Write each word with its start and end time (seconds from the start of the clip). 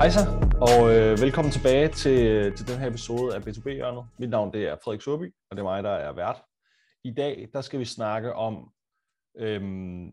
Hej 0.00 0.10
så, 0.10 0.20
og 0.60 0.94
øh, 0.94 1.20
velkommen 1.20 1.52
tilbage 1.52 1.88
til, 1.88 2.52
til 2.56 2.68
den 2.68 2.78
her 2.78 2.88
episode 2.88 3.34
af 3.34 3.40
B2B-hjørnet. 3.40 4.04
Mit 4.18 4.30
navn 4.30 4.52
det 4.52 4.68
er 4.68 4.76
Frederik 4.84 5.02
Surby, 5.02 5.34
og 5.50 5.56
det 5.56 5.58
er 5.58 5.64
mig, 5.64 5.82
der 5.82 5.90
er 5.90 6.12
vært. 6.12 6.42
I 7.04 7.14
dag 7.14 7.48
der 7.52 7.60
skal 7.60 7.80
vi 7.80 7.84
snakke 7.84 8.34
om 8.34 8.72
øhm, 9.38 10.12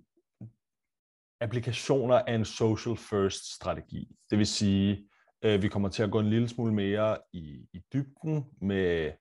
applikationer 1.42 2.16
af 2.16 2.36
en 2.36 2.46
social 2.46 2.98
first 2.98 3.56
strategi. 3.56 4.16
Det 4.30 4.38
vil 4.38 4.48
sige, 4.48 5.10
øh, 5.42 5.62
vi 5.62 5.68
kommer 5.68 5.90
til 5.90 6.04
at 6.04 6.12
gå 6.12 6.20
en 6.20 6.30
lille 6.30 6.50
smule 6.50 6.74
mere 6.74 7.18
i, 7.34 7.68
i 7.74 7.82
dybden 7.94 8.46
med 8.62 9.12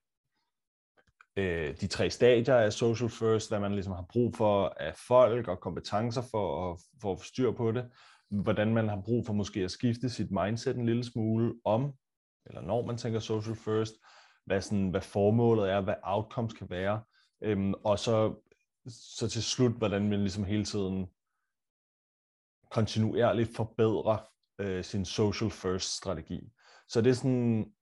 øh, 1.37 1.75
de 1.81 1.87
tre 1.87 2.09
stadier 2.09 2.55
af 2.55 2.73
social 2.73 3.09
first, 3.09 3.51
hvad 3.51 3.59
man 3.59 3.73
ligesom 3.73 3.93
har 3.93 4.05
brug 4.09 4.35
for 4.35 4.75
af 4.79 4.95
folk 5.07 5.47
og 5.47 5.59
kompetencer 5.59 6.21
for 6.31 6.71
at, 6.71 6.79
for 7.01 7.11
at 7.11 7.19
få 7.19 7.23
styr 7.23 7.51
på 7.51 7.71
det, 7.71 7.91
hvordan 8.29 8.73
man 8.73 8.89
har 8.89 9.01
brug 9.05 9.25
for 9.25 9.33
måske 9.33 9.63
at 9.63 9.71
skifte 9.71 10.09
sit 10.09 10.31
mindset 10.31 10.75
en 10.75 10.85
lille 10.85 11.03
smule 11.03 11.53
om, 11.65 11.93
eller 12.45 12.61
når 12.61 12.85
man 12.85 12.97
tænker 12.97 13.19
social 13.19 13.55
first, 13.55 13.93
hvad, 14.45 14.61
sådan, 14.61 14.89
hvad 14.89 15.01
formålet 15.01 15.69
er, 15.69 15.81
hvad 15.81 15.95
outcomes 16.03 16.53
kan 16.53 16.69
være, 16.69 17.03
øhm, 17.41 17.73
og 17.73 17.99
så, 17.99 18.35
så 18.87 19.27
til 19.29 19.43
slut, 19.43 19.71
hvordan 19.71 20.09
man 20.09 20.19
ligesom 20.19 20.43
hele 20.43 20.65
tiden 20.65 21.07
kontinuerligt 22.71 23.55
forbedrer 23.55 24.17
øh, 24.59 24.83
sin 24.83 25.05
social 25.05 25.51
first 25.51 25.97
strategi. 25.97 26.49
Så 26.87 27.01
det 27.01 27.09
er 27.09 27.13
sådan, 27.13 27.73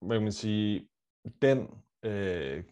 hvad 0.00 0.16
kan 0.16 0.22
man 0.22 0.32
sige, 0.32 0.88
den 1.42 1.68
øh, 2.02 2.64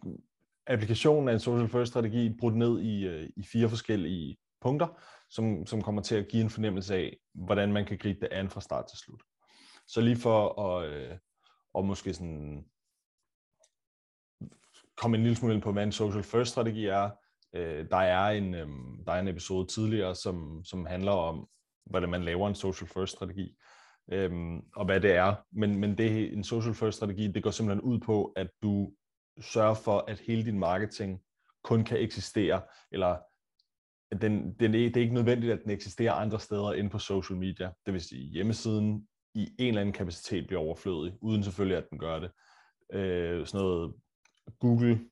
applikationen 0.67 1.29
af 1.29 1.33
en 1.33 1.39
social 1.39 1.69
first 1.69 1.91
strategi 1.91 2.37
brudt 2.39 2.55
ned 2.55 2.81
i, 2.81 3.05
øh, 3.05 3.29
i 3.37 3.43
fire 3.43 3.69
forskellige 3.69 4.37
punkter, 4.65 4.87
som, 5.29 5.65
som 5.65 5.81
kommer 5.81 6.01
til 6.01 6.15
at 6.15 6.27
give 6.27 6.43
en 6.43 6.49
fornemmelse 6.49 6.95
af, 6.95 7.17
hvordan 7.33 7.73
man 7.73 7.85
kan 7.85 7.97
gribe 7.97 8.19
det 8.19 8.29
an 8.31 8.49
fra 8.49 8.61
start 8.61 8.85
til 8.89 8.97
slut. 8.97 9.21
Så 9.87 10.01
lige 10.01 10.15
for 10.15 10.61
at, 10.61 10.89
øh, 10.89 11.17
og 11.73 11.85
måske 11.85 12.13
sådan 12.13 12.65
komme 14.97 15.17
en 15.17 15.23
lille 15.23 15.35
smule 15.35 15.53
ind 15.53 15.61
på, 15.61 15.71
hvad 15.71 15.83
en 15.83 15.91
social 15.91 16.23
first 16.23 16.51
strategi 16.51 16.85
er. 16.85 17.09
Øh, 17.53 17.85
der, 17.89 17.97
er 17.97 18.29
en, 18.29 18.53
øh, 18.53 18.67
der 19.05 19.13
er 19.13 19.19
en 19.19 19.27
episode 19.27 19.67
tidligere, 19.67 20.15
som, 20.15 20.63
som 20.63 20.85
handler 20.85 21.11
om, 21.11 21.47
hvordan 21.85 22.09
man 22.09 22.23
laver 22.23 22.47
en 22.47 22.55
social 22.55 22.89
first 22.89 23.11
strategi, 23.11 23.55
øh, 24.11 24.31
og 24.75 24.85
hvad 24.85 25.01
det 25.01 25.15
er. 25.15 25.35
Men, 25.51 25.79
men 25.79 25.97
det, 25.97 26.33
en 26.33 26.43
social 26.43 26.73
first 26.73 26.97
strategi, 26.97 27.27
det 27.27 27.43
går 27.43 27.51
simpelthen 27.51 27.81
ud 27.91 27.99
på, 27.99 28.33
at 28.35 28.47
du 28.63 28.91
sørger 29.41 29.73
for, 29.73 30.05
at 30.07 30.19
hele 30.19 30.45
din 30.45 30.59
marketing 30.59 31.21
kun 31.63 31.83
kan 31.83 31.97
eksistere, 32.01 32.61
eller 32.91 33.17
den, 34.11 34.53
den, 34.59 34.73
det 34.73 34.97
er 34.97 35.01
ikke 35.01 35.13
nødvendigt, 35.13 35.53
at 35.53 35.59
den 35.63 35.71
eksisterer 35.71 36.13
andre 36.13 36.39
steder 36.39 36.71
end 36.71 36.89
på 36.89 36.99
social 36.99 37.39
media. 37.39 37.71
Det 37.85 37.93
vil 37.93 38.01
sige, 38.01 38.31
hjemmesiden 38.31 39.07
i 39.33 39.55
en 39.59 39.67
eller 39.67 39.81
anden 39.81 39.93
kapacitet 39.93 40.47
bliver 40.47 40.61
overflødig, 40.61 41.13
uden 41.21 41.43
selvfølgelig, 41.43 41.77
at 41.77 41.89
den 41.89 41.99
gør 41.99 42.19
det. 42.19 42.31
Øh, 42.93 43.47
sådan 43.47 43.65
noget 43.65 43.93
Google, 44.59 45.09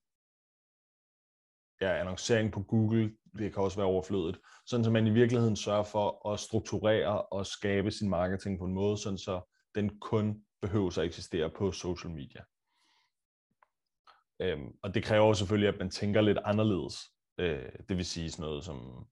ja, 1.82 2.00
annoncering 2.00 2.52
på 2.52 2.64
Google, 2.64 3.16
det 3.38 3.54
kan 3.54 3.64
også 3.64 3.78
være 3.78 3.88
overflødigt. 3.88 4.38
Sådan, 4.66 4.84
så 4.84 4.92
man 4.92 5.08
i 5.08 5.14
virkeligheden 5.14 5.56
sørger 5.56 5.84
for 5.84 6.30
at 6.34 6.40
strukturere 6.40 7.22
og 7.22 7.46
skabe 7.46 7.92
sin 7.92 8.10
marketing 8.10 8.60
på 8.60 8.66
en 8.66 8.74
måde, 8.74 8.98
sådan 8.98 9.18
så 9.18 9.42
den 9.76 10.00
kun 10.00 10.44
behøver 10.62 11.00
at 11.00 11.06
eksistere 11.06 11.50
på 11.50 11.72
social 11.72 12.14
media. 12.14 12.42
Øhm, 14.40 14.72
og 14.82 14.94
det 14.94 15.04
kræver 15.04 15.34
selvfølgelig, 15.34 15.70
at 15.70 15.80
man 15.80 15.90
tænker 15.90 16.22
lidt 16.22 16.38
anderledes. 16.46 16.96
Øh, 17.38 17.70
det 17.90 17.98
vil 17.98 18.06
sige 18.06 18.32
sådan 18.32 18.44
noget 18.44 18.64
som 18.64 19.08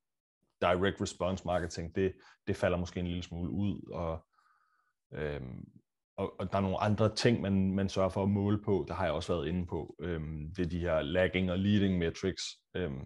direct 0.62 1.02
response 1.02 1.46
marketing, 1.46 1.96
det, 1.96 2.14
det 2.48 2.56
falder 2.56 2.78
måske 2.78 3.00
en 3.00 3.08
lille 3.08 3.24
smule 3.24 3.50
ud, 3.50 3.90
og, 3.92 4.26
øhm, 5.14 5.66
og, 6.18 6.40
og 6.40 6.52
der 6.52 6.58
er 6.58 6.62
nogle 6.62 6.80
andre 6.80 7.16
ting, 7.16 7.42
man, 7.42 7.72
man 7.72 7.90
sørger 7.90 8.10
for 8.10 8.24
at 8.24 8.30
måle 8.30 8.62
på, 8.64 8.86
der 8.88 8.94
har 8.94 9.06
jeg 9.06 9.14
også 9.14 9.34
været 9.34 9.48
inde 9.48 9.68
på. 9.68 9.96
Øhm, 10.00 10.54
det 10.58 10.66
er 10.66 10.70
de 10.70 10.80
her 10.80 11.02
lagging 11.02 11.52
og 11.52 11.60
leading 11.60 11.98
metrics. 11.98 12.44
Øhm, 12.76 13.06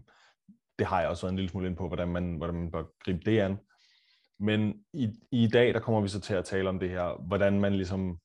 det 0.79 0.88
har 0.88 1.01
jeg 1.01 1.09
også 1.09 1.23
været 1.23 1.31
en 1.31 1.35
lille 1.35 1.50
smule 1.50 1.66
inde 1.66 1.78
på, 1.78 1.88
hvordan 1.88 2.07
man, 2.07 2.35
hvordan 2.38 2.56
man 2.56 2.72
bør 2.72 2.84
gribe 3.00 3.19
det 3.25 3.40
an. 3.40 3.57
Men 4.40 4.85
i, 4.94 5.09
i 5.31 5.47
dag, 5.47 5.73
der 5.73 5.79
kommer 5.79 6.01
vi 6.01 6.07
så 6.07 6.19
til 6.19 6.34
at 6.34 6.45
tale 6.45 6.69
om 6.69 6.79
det 6.79 6.90
her, 6.90 7.28
hvordan 7.28 7.59
man 7.59 7.75
ligesom 7.75 8.19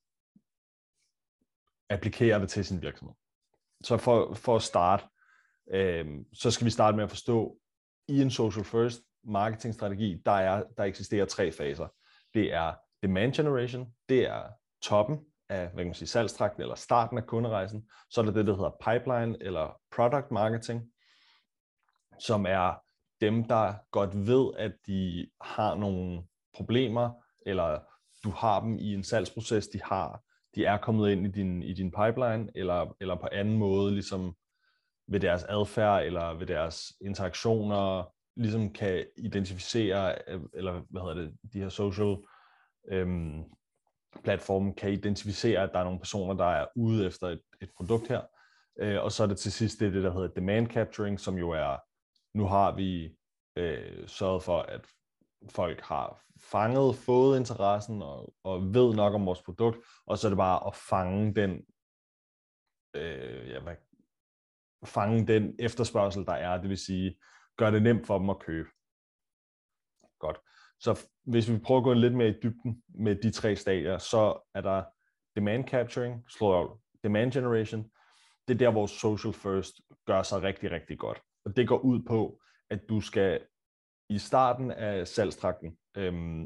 applikerer 1.90 2.38
det 2.38 2.48
til 2.48 2.64
sin 2.64 2.82
virksomhed. 2.82 3.14
Så 3.84 3.96
for, 3.96 4.34
for 4.34 4.56
at 4.56 4.62
starte, 4.62 5.04
øh, 5.70 6.06
så 6.34 6.50
skal 6.50 6.64
vi 6.64 6.70
starte 6.70 6.96
med 6.96 7.04
at 7.04 7.10
forstå, 7.10 7.56
i 8.08 8.22
en 8.22 8.30
social 8.30 8.64
first 8.64 9.00
marketingstrategi, 9.24 10.22
der, 10.26 10.32
er, 10.32 10.62
der 10.76 10.84
eksisterer 10.84 11.24
tre 11.24 11.52
faser. 11.52 11.88
Det 12.34 12.52
er 12.52 12.74
demand 13.02 13.32
generation, 13.32 13.86
det 14.08 14.28
er 14.28 14.42
toppen 14.82 15.18
af 15.48 15.68
hvad 15.68 15.76
kan 15.76 15.86
man 15.86 15.94
sige, 15.94 16.08
salgstrakten 16.08 16.62
eller 16.62 16.74
starten 16.74 17.18
af 17.18 17.26
kunderejsen. 17.26 17.88
Så 18.10 18.20
er 18.20 18.24
der 18.24 18.32
det, 18.32 18.46
der 18.46 18.56
hedder 18.56 18.70
pipeline 18.70 19.36
eller 19.40 19.80
product 19.96 20.30
marketing, 20.30 20.82
som 22.18 22.46
er 22.46 22.82
dem, 23.20 23.44
der 23.44 23.74
godt 23.90 24.26
ved, 24.26 24.50
at 24.56 24.72
de 24.86 25.30
har 25.40 25.74
nogle 25.74 26.22
problemer, 26.54 27.10
eller 27.46 27.78
du 28.24 28.30
har 28.30 28.60
dem 28.60 28.78
i 28.78 28.94
en 28.94 29.04
salgsproces, 29.04 29.68
de 29.68 29.80
har, 29.84 30.22
de 30.54 30.64
er 30.64 30.76
kommet 30.76 31.10
ind 31.10 31.26
i 31.26 31.30
din, 31.30 31.62
i 31.62 31.74
din 31.74 31.90
pipeline, 31.90 32.48
eller, 32.54 32.96
eller 33.00 33.14
på 33.14 33.28
anden 33.32 33.58
måde, 33.58 33.92
ligesom 33.92 34.36
ved 35.10 35.20
deres 35.20 35.44
adfærd, 35.44 36.04
eller 36.04 36.34
ved 36.34 36.46
deres 36.46 36.92
interaktioner, 37.00 38.12
ligesom 38.36 38.72
kan 38.72 39.06
identificere, 39.16 40.14
øh, 40.28 40.40
eller 40.54 40.82
hvad 40.90 41.02
hedder 41.02 41.14
det, 41.14 41.36
de 41.52 41.60
her 41.60 41.68
social 41.68 42.16
øhm, 42.90 43.44
platforme 44.24 44.74
kan 44.74 44.92
identificere, 44.92 45.62
at 45.62 45.70
der 45.72 45.78
er 45.78 45.84
nogle 45.84 45.98
personer, 45.98 46.34
der 46.34 46.50
er 46.50 46.66
ude 46.76 47.06
efter 47.06 47.26
et, 47.26 47.42
et 47.60 47.70
produkt 47.76 48.08
her. 48.08 48.22
Øh, 48.80 49.02
og 49.04 49.12
så 49.12 49.22
er 49.22 49.26
det 49.26 49.38
til 49.38 49.52
sidst 49.52 49.80
det, 49.80 49.92
der 49.92 50.12
hedder 50.12 50.28
demand 50.28 50.66
capturing, 50.66 51.20
som 51.20 51.38
jo 51.38 51.50
er, 51.50 51.76
nu 52.34 52.46
har 52.46 52.76
vi 52.76 53.16
øh, 53.56 54.08
sørget 54.08 54.42
for, 54.42 54.58
at 54.62 54.86
folk 55.48 55.80
har 55.80 56.22
fanget, 56.40 56.96
fået 56.96 57.38
interessen 57.38 58.02
og, 58.02 58.34
og 58.44 58.74
ved 58.74 58.94
nok 58.94 59.14
om 59.14 59.26
vores 59.26 59.42
produkt, 59.42 59.78
og 60.06 60.18
så 60.18 60.26
er 60.26 60.30
det 60.30 60.36
bare 60.36 60.66
at 60.66 60.74
fange 60.74 61.34
den, 61.34 61.64
øh, 62.94 63.48
ja, 63.48 63.60
hvad, 63.60 63.76
fange 64.84 65.26
den 65.26 65.54
efterspørgsel, 65.58 66.26
der 66.26 66.32
er, 66.32 66.60
det 66.60 66.68
vil 66.68 66.78
sige, 66.78 67.18
gøre 67.56 67.72
det 67.72 67.82
nemt 67.82 68.06
for 68.06 68.18
dem 68.18 68.30
at 68.30 68.38
købe. 68.38 68.68
Godt. 70.18 70.40
Så 70.80 71.06
hvis 71.24 71.50
vi 71.50 71.58
prøver 71.58 71.80
at 71.80 71.84
gå 71.84 71.92
lidt 71.92 72.14
mere 72.14 72.28
i 72.28 72.40
dybden 72.42 72.82
med 72.88 73.16
de 73.16 73.30
tre 73.30 73.56
stadier, 73.56 73.98
så 73.98 74.48
er 74.54 74.60
der 74.60 74.84
demand 75.36 75.68
capturing, 75.68 76.24
slår 76.28 76.80
demand 77.04 77.32
generation. 77.32 77.90
Det 78.48 78.54
er 78.54 78.58
der, 78.58 78.70
hvor 78.70 78.86
social 78.86 79.32
first 79.32 79.80
gør 80.06 80.22
sig 80.22 80.42
rigtig, 80.42 80.70
rigtig 80.70 80.98
godt. 80.98 81.20
Og 81.44 81.56
det 81.56 81.68
går 81.68 81.78
ud 81.78 82.02
på, 82.02 82.40
at 82.70 82.80
du 82.88 83.00
skal 83.00 83.46
i 84.08 84.18
starten 84.18 84.70
af 84.70 85.08
salgstrakten, 85.08 85.78
øhm, 85.96 86.44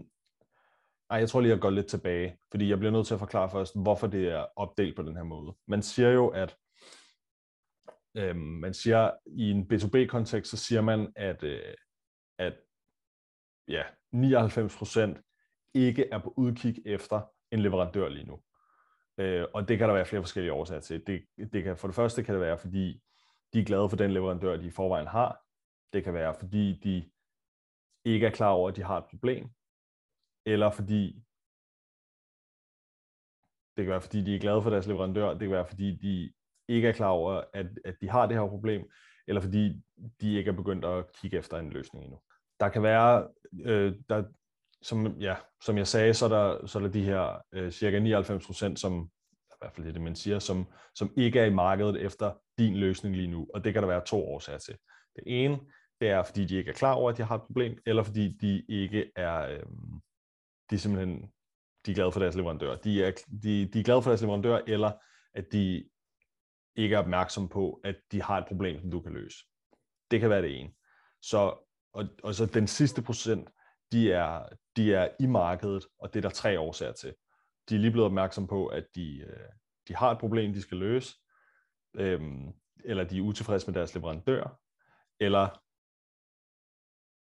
ej, 1.10 1.18
jeg 1.18 1.28
tror 1.28 1.40
lige, 1.40 1.52
jeg 1.52 1.60
går 1.60 1.70
lidt 1.70 1.86
tilbage, 1.86 2.38
fordi 2.50 2.70
jeg 2.70 2.78
bliver 2.78 2.92
nødt 2.92 3.06
til 3.06 3.14
at 3.14 3.20
forklare 3.20 3.50
først, 3.50 3.82
hvorfor 3.82 4.06
det 4.06 4.28
er 4.28 4.46
opdelt 4.56 4.96
på 4.96 5.02
den 5.02 5.16
her 5.16 5.22
måde. 5.22 5.54
Man 5.68 5.82
siger 5.82 6.10
jo, 6.10 6.28
at 6.28 6.56
øhm, 8.16 8.38
man 8.38 8.74
siger 8.74 9.10
i 9.26 9.50
en 9.50 9.72
B2B-kontekst, 9.72 10.50
så 10.50 10.56
siger 10.56 10.80
man, 10.80 11.12
at, 11.16 11.42
øh, 11.42 11.74
at 12.38 12.54
ja, 13.68 13.82
99% 14.14 15.70
ikke 15.74 16.08
er 16.10 16.18
på 16.18 16.34
udkig 16.36 16.82
efter 16.86 17.20
en 17.50 17.60
leverandør 17.60 18.08
lige 18.08 18.26
nu. 18.26 18.42
Øh, 19.18 19.46
og 19.54 19.68
det 19.68 19.78
kan 19.78 19.88
der 19.88 19.94
være 19.94 20.06
flere 20.06 20.22
forskellige 20.22 20.52
årsager 20.52 20.80
til. 20.80 21.06
Det, 21.06 21.26
det 21.52 21.64
kan, 21.64 21.76
for 21.76 21.88
det 21.88 21.94
første 21.94 22.22
kan 22.22 22.34
det 22.34 22.40
være, 22.40 22.58
fordi 22.58 23.02
de 23.52 23.60
er 23.60 23.64
glade 23.64 23.88
for 23.88 23.96
den 23.96 24.10
leverandør, 24.10 24.56
de 24.56 24.66
i 24.66 24.70
forvejen 24.70 25.06
har. 25.06 25.40
Det 25.92 26.04
kan 26.04 26.14
være, 26.14 26.34
fordi 26.34 26.80
de 26.84 27.10
ikke 28.04 28.26
er 28.26 28.30
klar 28.30 28.50
over, 28.50 28.68
at 28.68 28.76
de 28.76 28.82
har 28.82 28.98
et 28.98 29.08
problem. 29.10 29.50
Eller 30.46 30.70
fordi 30.70 31.24
det 33.76 33.84
kan 33.84 33.90
være, 33.90 34.00
fordi 34.00 34.24
de 34.24 34.36
er 34.36 34.40
glade 34.40 34.62
for 34.62 34.70
deres 34.70 34.86
leverandør. 34.86 35.28
Det 35.30 35.40
kan 35.40 35.50
være, 35.50 35.66
fordi 35.66 35.96
de 35.96 36.32
ikke 36.68 36.88
er 36.88 36.92
klar 36.92 37.08
over, 37.08 37.42
at, 37.54 37.66
at 37.84 37.94
de 38.00 38.10
har 38.10 38.26
det 38.26 38.36
her 38.36 38.48
problem. 38.48 38.90
Eller 39.28 39.40
fordi 39.40 39.82
de 40.20 40.34
ikke 40.34 40.48
er 40.48 40.54
begyndt 40.54 40.84
at 40.84 41.04
kigge 41.20 41.38
efter 41.38 41.58
en 41.58 41.70
løsning 41.70 42.04
endnu 42.04 42.18
der 42.60 42.68
kan 42.68 42.82
være, 42.82 43.28
øh, 43.64 43.94
der, 44.08 44.24
som, 44.82 45.06
ja, 45.20 45.36
som 45.64 45.78
jeg 45.78 45.86
sagde, 45.86 46.14
så 46.14 46.24
er 46.24 46.28
der, 46.28 46.66
så 46.66 46.78
er 46.78 46.82
der 46.82 46.90
de 46.90 47.02
her 47.02 47.42
øh, 47.52 47.72
cirka 47.72 47.98
99 47.98 48.46
procent, 48.46 48.80
som 48.80 49.10
i 49.32 49.56
hvert 49.60 49.72
fald 49.72 49.92
det, 49.92 50.00
man 50.00 50.16
siger, 50.16 50.38
som, 50.38 50.66
som 50.94 51.12
ikke 51.16 51.40
er 51.40 51.44
i 51.44 51.54
markedet 51.54 52.02
efter 52.02 52.32
din 52.58 52.76
løsning 52.76 53.16
lige 53.16 53.30
nu. 53.30 53.46
Og 53.54 53.64
det 53.64 53.72
kan 53.72 53.82
der 53.82 53.88
være 53.88 54.04
to 54.06 54.28
årsager 54.28 54.58
til. 54.58 54.76
Det 55.16 55.22
ene, 55.26 55.58
det 56.00 56.08
er, 56.08 56.22
fordi 56.22 56.44
de 56.44 56.56
ikke 56.56 56.70
er 56.70 56.74
klar 56.74 56.92
over, 56.92 57.10
at 57.10 57.16
de 57.16 57.22
har 57.22 57.34
et 57.34 57.42
problem, 57.42 57.78
eller 57.86 58.02
fordi 58.02 58.36
de 58.40 58.64
ikke 58.68 59.10
er, 59.16 59.40
øh, 59.40 59.62
de 60.70 60.74
er 60.74 60.78
simpelthen 60.78 61.30
de 61.86 61.90
er 61.90 61.94
glade 61.94 62.12
for 62.12 62.20
deres 62.20 62.34
leverandør. 62.34 62.76
De 62.76 63.04
er, 63.04 63.10
de, 63.42 63.66
de 63.66 63.80
er 63.80 63.84
glade 63.84 64.02
for 64.02 64.10
deres 64.10 64.20
leverandør, 64.20 64.60
eller 64.66 64.90
at 65.34 65.44
de 65.52 65.84
ikke 66.76 66.94
er 66.94 66.98
opmærksom 66.98 67.48
på, 67.48 67.80
at 67.84 67.96
de 68.12 68.22
har 68.22 68.38
et 68.38 68.46
problem, 68.48 68.80
som 68.80 68.90
du 68.90 69.00
kan 69.00 69.12
løse. 69.12 69.36
Det 70.10 70.20
kan 70.20 70.30
være 70.30 70.42
det 70.42 70.60
ene. 70.60 70.70
Så 71.22 71.64
og, 71.94 72.04
og 72.22 72.34
så 72.34 72.46
den 72.46 72.66
sidste 72.66 73.02
procent, 73.02 73.48
de 73.92 74.12
er, 74.12 74.48
de 74.76 74.94
er 74.94 75.08
i 75.20 75.26
markedet, 75.26 75.86
og 75.98 76.14
det 76.14 76.18
er 76.18 76.28
der 76.28 76.34
tre 76.34 76.60
årsager 76.60 76.92
til. 76.92 77.14
De 77.68 77.74
er 77.74 77.78
lige 77.78 77.90
blevet 77.90 78.06
opmærksom 78.06 78.46
på, 78.46 78.66
at 78.66 78.86
de, 78.94 79.18
øh, 79.18 79.48
de 79.88 79.96
har 79.96 80.10
et 80.10 80.18
problem, 80.18 80.52
de 80.52 80.62
skal 80.62 80.78
løse, 80.78 81.14
øhm, 81.96 82.52
eller 82.84 83.04
de 83.04 83.18
er 83.18 83.22
utilfredse 83.22 83.66
med 83.66 83.74
deres 83.74 83.94
leverandør, 83.94 84.60
eller 85.20 85.62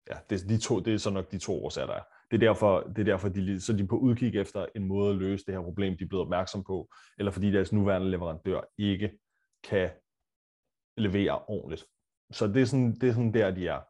ja, 0.09 0.17
det, 0.29 0.43
er 0.43 0.47
de 0.47 0.57
to, 0.57 0.79
det 0.79 0.93
er 0.93 0.97
så 0.97 1.09
nok 1.09 1.31
de 1.31 1.37
to 1.37 1.65
årsager, 1.65 1.87
der 1.87 1.93
er. 1.93 2.03
Det 2.31 2.37
er 2.37 2.47
derfor, 2.47 2.81
det 2.81 2.99
er 2.99 3.03
derfor 3.03 3.29
de, 3.29 3.61
så 3.61 3.73
de 3.73 3.83
er 3.83 3.87
på 3.87 3.97
udkig 3.97 4.35
efter 4.35 4.65
en 4.75 4.87
måde 4.87 5.09
at 5.09 5.15
løse 5.15 5.45
det 5.45 5.53
her 5.53 5.61
problem, 5.61 5.97
de 5.97 6.03
er 6.03 6.07
blevet 6.07 6.25
opmærksom 6.25 6.63
på, 6.63 6.89
eller 7.17 7.31
fordi 7.31 7.51
deres 7.51 7.71
nuværende 7.71 8.11
leverandør 8.11 8.61
ikke 8.77 9.11
kan 9.63 9.89
levere 10.97 11.39
ordentligt. 11.39 11.85
Så 12.31 12.47
det 12.47 12.61
er 12.61 12.65
sådan, 12.65 12.95
det 12.95 13.09
er 13.09 13.13
sådan 13.13 13.33
der, 13.33 13.51
de 13.51 13.67
er. 13.67 13.81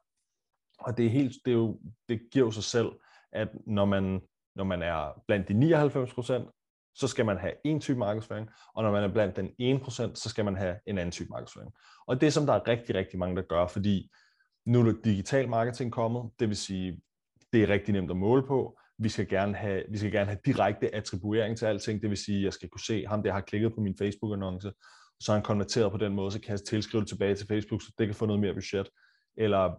Og 0.80 0.98
det, 0.98 1.06
er 1.06 1.10
helt, 1.10 1.36
det, 1.46 1.52
er 1.52 1.56
jo, 1.56 1.80
det 2.10 2.22
giver 2.32 2.46
jo 2.46 2.52
sig 2.52 2.64
selv, 2.64 2.92
at 3.32 3.50
når 3.68 3.86
man, 3.86 4.22
når 4.56 4.64
man 4.64 4.82
er 4.82 5.24
blandt 5.28 5.48
de 5.48 5.54
99 5.54 6.14
procent, 6.14 6.50
så 6.96 7.08
skal 7.08 7.26
man 7.26 7.38
have 7.38 7.54
en 7.66 7.82
type 7.82 8.00
markedsføring, 8.00 8.50
og 8.76 8.84
når 8.84 8.92
man 8.92 9.04
er 9.04 9.14
blandt 9.14 9.36
den 9.36 9.48
1%, 9.82 9.92
så 10.16 10.30
skal 10.30 10.46
man 10.46 10.56
have 10.56 10.80
en 10.88 10.98
anden 10.98 11.12
type 11.12 11.30
markedsføring. 11.30 11.72
Og 12.08 12.22
det 12.22 12.28
er 12.28 12.32
som 12.32 12.46
der 12.46 12.54
er 12.54 12.68
rigtig, 12.68 12.96
rigtig 12.96 13.20
mange, 13.20 13.36
der 13.36 13.42
gør, 13.42 13.68
fordi 13.68 14.12
nu 14.66 14.80
er 14.80 14.94
digital 15.04 15.50
marketing 15.50 15.92
kommet, 15.92 16.32
det 16.40 16.48
vil 16.48 16.58
sige, 16.58 17.02
det 17.54 17.64
er 17.64 17.70
rigtig 17.70 17.94
nemt 17.94 18.12
at 18.12 18.18
måle 18.18 18.48
på. 18.48 18.80
Vi 18.98 19.10
skal 19.10 19.28
gerne 19.28 19.56
have, 19.56 19.84
vi 19.90 19.98
skal 19.98 20.12
gerne 20.12 20.26
have 20.26 20.40
direkte 20.46 20.96
attribuering 20.96 21.58
til 21.58 21.66
alting, 21.66 22.02
det 22.02 22.10
vil 22.10 22.18
sige, 22.18 22.44
jeg 22.44 22.54
skal 22.54 22.70
kunne 22.70 22.82
se, 22.82 23.06
ham 23.06 23.24
der 23.24 23.32
har 23.34 23.42
klikket 23.42 23.74
på 23.76 23.82
min 23.82 23.96
Facebook-annonce, 24.02 24.72
så 25.20 25.34
han 25.34 25.44
konverteret 25.44 25.92
på 25.92 25.98
den 25.98 26.14
måde, 26.16 26.32
så 26.32 26.42
kan 26.42 26.52
jeg 26.52 26.64
tilskrive 26.64 27.02
det 27.02 27.10
tilbage 27.10 27.36
til 27.36 27.48
Facebook, 27.48 27.82
så 27.82 27.94
det 27.98 28.08
kan 28.08 28.16
få 28.16 28.26
noget 28.26 28.42
mere 28.42 28.54
budget. 28.54 28.90
Eller 29.38 29.76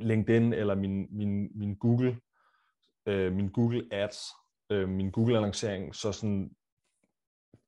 LinkedIn, 0.00 0.52
eller 0.52 0.74
min, 0.74 1.06
min, 1.10 1.58
min 1.58 1.74
Google, 1.76 2.20
øh, 3.06 3.32
min 3.32 3.48
Google 3.48 3.88
Ads, 3.92 4.18
øh, 4.70 4.88
min 4.88 5.10
Google-annoncering, 5.10 5.94
så 5.94 6.12
sådan, 6.12 6.56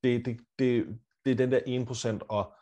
det, 0.05 0.27
det, 0.27 0.41
det, 0.59 1.01
det 1.25 1.31
er 1.31 1.37
den 1.37 1.53
der 1.53 2.19
1%, 2.21 2.27
og 2.29 2.55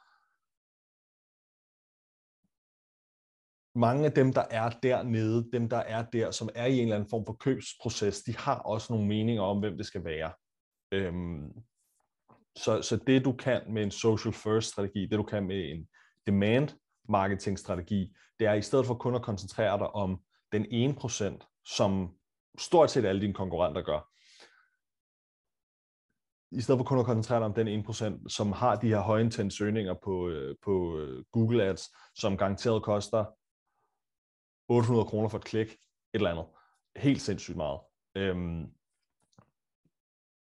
mange 3.75 4.07
af 4.07 4.13
dem, 4.13 4.33
der 4.33 4.45
er 4.51 4.71
dernede, 4.71 5.51
dem, 5.53 5.69
der 5.69 5.77
er 5.77 6.05
der, 6.11 6.31
som 6.31 6.49
er 6.55 6.67
i 6.67 6.77
en 6.77 6.83
eller 6.83 6.95
anden 6.95 7.11
form 7.11 7.27
for 7.27 7.33
købsproces, 7.33 8.23
de 8.23 8.37
har 8.37 8.59
også 8.59 8.93
nogle 8.93 9.09
meninger 9.09 9.43
om, 9.43 9.59
hvem 9.59 9.77
det 9.77 9.87
skal 9.87 10.05
være. 10.05 10.33
Øhm, 10.93 11.53
så, 12.57 12.83
så 12.83 12.97
det, 12.97 13.25
du 13.25 13.33
kan 13.33 13.63
med 13.69 13.83
en 13.83 13.91
social 13.91 14.33
first 14.33 14.69
strategi, 14.69 15.07
det 15.07 15.19
du 15.19 15.23
kan 15.23 15.47
med 15.47 15.71
en 15.71 15.89
demand 16.27 16.69
marketing 17.09 17.59
strategi, 17.59 18.15
det 18.39 18.47
er 18.47 18.55
i 18.55 18.63
stedet 18.63 18.87
for 18.87 18.95
kun 18.95 19.15
at 19.15 19.23
koncentrere 19.23 19.79
dig 19.79 19.91
om 19.91 20.21
den 20.53 20.67
1%, 20.97 21.63
som 21.77 22.11
stort 22.59 22.91
set 22.91 23.05
alle 23.05 23.21
dine 23.21 23.35
konkurrenter 23.35 23.83
gør, 23.83 24.13
i 26.53 26.61
stedet 26.61 26.79
for 26.79 26.85
kun 26.85 26.99
at 26.99 27.05
koncentrere 27.05 27.39
dig 27.39 27.47
om 27.47 27.55
den 27.55 27.85
1%, 27.85 28.29
som 28.29 28.53
har 28.53 28.77
de 28.77 28.89
her 28.89 29.01
højintense 29.01 29.57
søgninger 29.57 29.95
på, 30.05 30.29
øh, 30.29 30.57
på 30.63 30.99
øh, 30.99 31.25
Google 31.33 31.65
Ads, 31.65 31.83
som 32.15 32.37
garanteret 32.37 32.83
koster 32.83 33.25
800 34.69 35.07
kroner 35.07 35.29
for 35.29 35.39
et 35.39 35.45
klik, 35.45 35.67
et 35.67 35.79
eller 36.15 36.31
andet. 36.31 36.47
Helt 36.97 37.21
sindssygt 37.21 37.57
meget. 37.57 37.81
Øhm, 38.17 38.67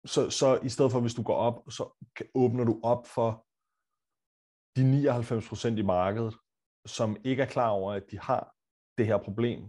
så, 0.05 0.29
så 0.29 0.59
i 0.63 0.69
stedet 0.69 0.91
for, 0.91 0.99
hvis 0.99 1.13
du 1.13 1.23
går 1.23 1.35
op, 1.35 1.63
så 1.69 2.05
åbner 2.35 2.63
du 2.63 2.79
op 2.83 3.07
for 3.07 3.45
de 4.75 5.09
99% 5.71 5.77
i 5.77 5.81
markedet, 5.81 6.35
som 6.85 7.17
ikke 7.23 7.43
er 7.43 7.47
klar 7.47 7.69
over, 7.69 7.93
at 7.93 8.03
de 8.11 8.19
har 8.19 8.53
det 8.97 9.05
her 9.05 9.17
problem. 9.17 9.63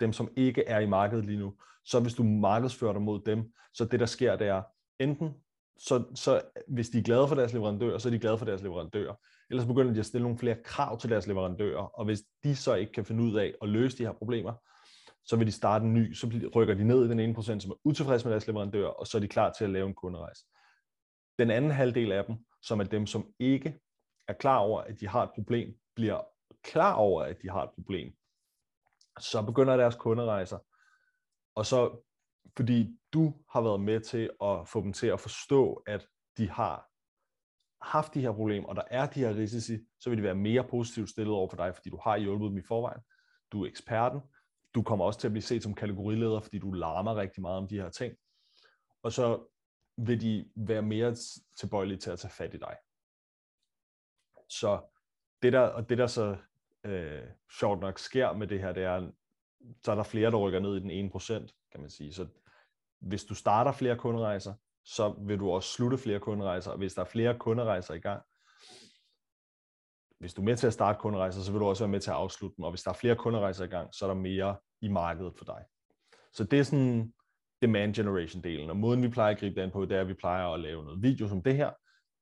Dem, 0.00 0.12
som 0.12 0.28
ikke 0.36 0.64
er 0.64 0.78
i 0.80 0.86
markedet 0.86 1.24
lige 1.24 1.38
nu. 1.38 1.54
Så 1.84 2.00
hvis 2.00 2.14
du 2.14 2.22
markedsfører 2.22 2.92
dig 2.92 3.02
mod 3.02 3.20
dem, 3.26 3.52
så 3.74 3.84
det 3.84 4.00
der 4.00 4.06
sker, 4.06 4.36
det 4.36 4.46
er, 4.46 4.62
enten 4.98 5.34
så, 5.78 6.04
så 6.14 6.42
hvis 6.68 6.88
de 6.88 6.98
er 6.98 7.02
glade 7.02 7.28
for 7.28 7.34
deres 7.34 7.52
leverandør, 7.52 7.98
så 7.98 8.08
er 8.08 8.10
de 8.10 8.18
glade 8.18 8.38
for 8.38 8.44
deres 8.44 8.62
leverandør. 8.62 9.14
Ellers 9.50 9.66
begynder 9.66 9.92
de 9.92 10.00
at 10.00 10.06
stille 10.06 10.22
nogle 10.22 10.38
flere 10.38 10.56
krav 10.64 11.00
til 11.00 11.10
deres 11.10 11.26
leverandører, 11.26 11.82
og 11.82 12.04
hvis 12.04 12.22
de 12.44 12.56
så 12.56 12.74
ikke 12.74 12.92
kan 12.92 13.04
finde 13.04 13.22
ud 13.22 13.36
af 13.36 13.54
at 13.62 13.68
løse 13.68 13.98
de 13.98 14.04
her 14.04 14.12
problemer, 14.12 14.52
så 15.24 15.36
vil 15.36 15.46
de 15.46 15.52
starte 15.52 15.84
en 15.84 15.94
ny, 15.94 16.14
så 16.14 16.50
rykker 16.56 16.74
de 16.74 16.84
ned 16.84 17.04
i 17.04 17.08
den 17.08 17.20
ene 17.20 17.34
procent, 17.34 17.62
som 17.62 17.70
er 17.70 17.76
utilfredse 17.84 18.26
med 18.26 18.32
deres 18.32 18.46
leverandør, 18.46 18.86
og 18.86 19.06
så 19.06 19.18
er 19.18 19.20
de 19.20 19.28
klar 19.28 19.52
til 19.52 19.64
at 19.64 19.70
lave 19.70 19.88
en 19.88 19.94
kunderejse. 19.94 20.44
Den 21.38 21.50
anden 21.50 21.70
halvdel 21.70 22.12
af 22.12 22.24
dem, 22.24 22.36
som 22.62 22.80
er 22.80 22.84
dem, 22.84 23.06
som 23.06 23.32
ikke 23.38 23.78
er 24.28 24.32
klar 24.32 24.58
over, 24.58 24.80
at 24.80 25.00
de 25.00 25.08
har 25.08 25.22
et 25.22 25.30
problem, 25.34 25.74
bliver 25.94 26.20
klar 26.64 26.94
over, 26.94 27.22
at 27.22 27.42
de 27.42 27.50
har 27.50 27.62
et 27.62 27.70
problem, 27.74 28.12
så 29.20 29.42
begynder 29.46 29.76
deres 29.76 29.94
kunderejser, 29.94 30.58
og 31.54 31.66
så 31.66 32.02
fordi 32.56 32.98
du 33.12 33.34
har 33.50 33.60
været 33.60 33.80
med 33.80 34.00
til 34.00 34.30
at 34.42 34.68
få 34.68 34.82
dem 34.82 34.92
til 34.92 35.06
at 35.06 35.20
forstå, 35.20 35.82
at 35.86 36.06
de 36.36 36.50
har 36.50 36.90
haft 37.80 38.14
de 38.14 38.20
her 38.20 38.32
problemer, 38.32 38.68
og 38.68 38.76
der 38.76 38.82
er 38.90 39.06
de 39.06 39.20
her 39.20 39.36
risici, 39.36 39.78
så 40.00 40.10
vil 40.10 40.18
de 40.18 40.22
være 40.22 40.34
mere 40.34 40.64
positivt 40.64 41.10
stillet 41.10 41.34
over 41.34 41.48
for 41.48 41.56
dig, 41.56 41.74
fordi 41.74 41.90
du 41.90 42.00
har 42.04 42.16
hjulpet 42.16 42.50
dem 42.50 42.58
i 42.58 42.62
forvejen. 42.62 43.00
Du 43.52 43.64
er 43.64 43.68
eksperten. 43.68 44.20
Du 44.74 44.82
kommer 44.82 45.04
også 45.04 45.20
til 45.20 45.28
at 45.28 45.32
blive 45.32 45.42
set 45.42 45.62
som 45.62 45.74
kategorileder, 45.74 46.40
fordi 46.40 46.58
du 46.58 46.72
larmer 46.72 47.16
rigtig 47.16 47.42
meget 47.42 47.58
om 47.58 47.68
de 47.68 47.80
her 47.80 47.88
ting. 47.88 48.14
Og 49.02 49.12
så 49.12 49.46
vil 49.96 50.20
de 50.20 50.50
være 50.56 50.82
mere 50.82 51.16
tilbøjelige 51.56 51.98
til 51.98 52.10
at 52.10 52.18
tage 52.18 52.32
fat 52.32 52.54
i 52.54 52.58
dig. 52.58 52.76
Så 54.48 54.80
det 55.42 55.52
der, 55.52 55.60
og 55.60 55.88
det 55.88 55.98
der 55.98 56.06
så 56.06 56.36
øh, 56.84 57.22
sjovt 57.58 57.80
nok 57.80 57.98
sker 57.98 58.32
med 58.32 58.46
det 58.46 58.60
her, 58.60 58.72
det 58.72 58.82
er, 58.82 59.10
så 59.84 59.90
er 59.90 59.94
der 59.94 60.02
flere, 60.02 60.30
der 60.30 60.36
rykker 60.36 60.60
ned 60.60 60.76
i 60.76 60.80
den 60.80 60.90
ene 60.90 61.10
procent, 61.10 61.54
kan 61.72 61.80
man 61.80 61.90
sige. 61.90 62.12
Så 62.12 62.26
hvis 63.00 63.24
du 63.24 63.34
starter 63.34 63.72
flere 63.72 63.96
kunderejser, 63.96 64.54
så 64.84 65.14
vil 65.18 65.38
du 65.38 65.50
også 65.50 65.68
slutte 65.68 65.98
flere 65.98 66.20
kunderejser, 66.20 66.70
og 66.70 66.78
hvis 66.78 66.94
der 66.94 67.00
er 67.00 67.06
flere 67.06 67.38
kunderejser 67.38 67.94
i 67.94 67.98
gang, 67.98 68.22
hvis 70.20 70.34
du 70.34 70.40
er 70.40 70.44
med 70.44 70.56
til 70.56 70.66
at 70.66 70.72
starte 70.72 70.98
kunderejser, 70.98 71.40
så 71.40 71.52
vil 71.52 71.60
du 71.60 71.66
også 71.66 71.84
være 71.84 71.90
med 71.90 72.00
til 72.00 72.10
at 72.10 72.16
afslutte 72.16 72.56
dem, 72.56 72.64
og 72.64 72.70
hvis 72.70 72.82
der 72.82 72.90
er 72.90 72.94
flere 72.94 73.16
kunderejser 73.16 73.64
i 73.64 73.68
gang, 73.68 73.94
så 73.94 74.04
er 74.04 74.08
der 74.08 74.20
mere 74.20 74.56
i 74.80 74.88
markedet 74.88 75.32
for 75.38 75.44
dig. 75.44 75.64
Så 76.32 76.44
det 76.44 76.58
er 76.58 76.62
sådan 76.62 77.12
demand 77.62 77.94
generation 77.94 78.42
delen, 78.42 78.70
og 78.70 78.76
måden 78.76 79.02
vi 79.02 79.08
plejer 79.08 79.34
at 79.34 79.40
gribe 79.40 79.54
det 79.54 79.62
an 79.62 79.70
på, 79.70 79.84
det 79.84 79.96
er, 79.96 80.00
at 80.00 80.08
vi 80.08 80.14
plejer 80.14 80.48
at 80.48 80.60
lave 80.60 80.84
noget 80.84 81.02
video 81.02 81.28
som 81.28 81.42
det 81.42 81.56
her, 81.56 81.70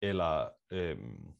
eller 0.03 0.49
øhm, 0.71 1.35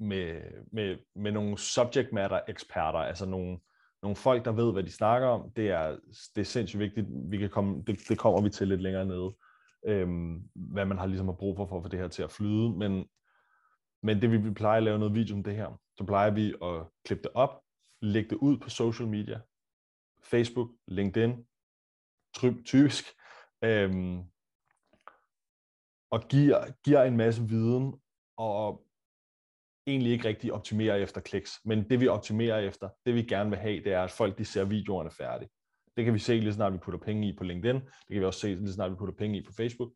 med, 0.00 0.40
med, 0.72 0.96
med 1.16 1.32
nogle 1.32 1.58
subject 1.58 2.12
matter 2.12 2.40
eksperter, 2.48 2.98
altså 2.98 3.26
nogle, 3.26 3.58
nogle 4.02 4.16
folk, 4.16 4.44
der 4.44 4.52
ved, 4.52 4.72
hvad 4.72 4.82
de 4.82 4.90
snakker 4.90 5.28
om, 5.28 5.50
det 5.56 5.70
er, 5.70 5.96
det 6.34 6.40
er 6.40 6.44
sindssygt 6.44 6.80
vigtigt. 6.80 7.06
Vi 7.10 7.38
kan 7.38 7.50
komme, 7.50 7.82
det, 7.86 8.08
det 8.08 8.18
kommer 8.18 8.40
vi 8.40 8.50
til 8.50 8.68
lidt 8.68 8.82
længere 8.82 9.06
nede, 9.06 9.36
øhm, 9.86 10.42
hvad 10.54 10.84
man 10.84 10.98
har 10.98 11.06
ligesom 11.06 11.26
har 11.26 11.34
brug 11.34 11.56
for 11.56 11.66
for 11.66 11.76
at 11.76 11.82
få 11.82 11.88
det 11.88 11.98
her 11.98 12.08
til 12.08 12.22
at 12.22 12.30
flyde. 12.30 12.70
Men, 12.70 13.06
men 14.02 14.22
det 14.22 14.44
vi 14.44 14.50
plejer 14.50 14.76
at 14.76 14.82
lave 14.82 14.98
noget 14.98 15.14
video 15.14 15.36
om 15.36 15.42
det 15.42 15.56
her, 15.56 15.80
så 15.96 16.04
plejer 16.04 16.30
vi 16.30 16.54
at 16.62 16.86
klippe 17.04 17.22
det 17.22 17.30
op, 17.34 17.62
lægge 18.02 18.30
det 18.30 18.36
ud 18.36 18.58
på 18.58 18.68
social 18.68 19.08
media, 19.08 19.40
Facebook, 20.22 20.70
LinkedIn, 20.88 21.46
typisk, 22.64 23.04
øhm, 23.64 24.22
og 26.10 26.28
giver, 26.28 26.72
giver 26.84 27.02
en 27.02 27.16
masse 27.16 27.42
viden, 27.42 28.00
og 28.36 28.86
egentlig 29.86 30.12
ikke 30.12 30.28
rigtig 30.28 30.52
optimerer 30.52 30.96
efter 30.96 31.20
kliks, 31.20 31.60
men 31.64 31.90
det 31.90 32.00
vi 32.00 32.08
optimerer 32.08 32.58
efter, 32.58 32.88
det 33.06 33.14
vi 33.14 33.22
gerne 33.22 33.50
vil 33.50 33.58
have, 33.58 33.84
det 33.84 33.92
er, 33.92 34.02
at 34.02 34.10
folk 34.10 34.38
de 34.38 34.44
ser 34.44 34.64
videoerne 34.64 35.10
færdige. 35.10 35.50
Det 35.96 36.04
kan 36.04 36.14
vi 36.14 36.18
se 36.18 36.34
lige 36.34 36.52
snart 36.52 36.72
vi 36.72 36.78
putter 36.78 37.00
penge 37.00 37.28
i 37.28 37.36
på 37.36 37.44
LinkedIn, 37.44 37.80
det 37.80 38.08
kan 38.10 38.20
vi 38.20 38.24
også 38.24 38.40
se 38.40 38.54
lige 38.54 38.72
snart 38.72 38.90
vi 38.90 38.96
putter 38.96 39.14
penge 39.14 39.38
i 39.38 39.42
på 39.42 39.52
Facebook, 39.52 39.92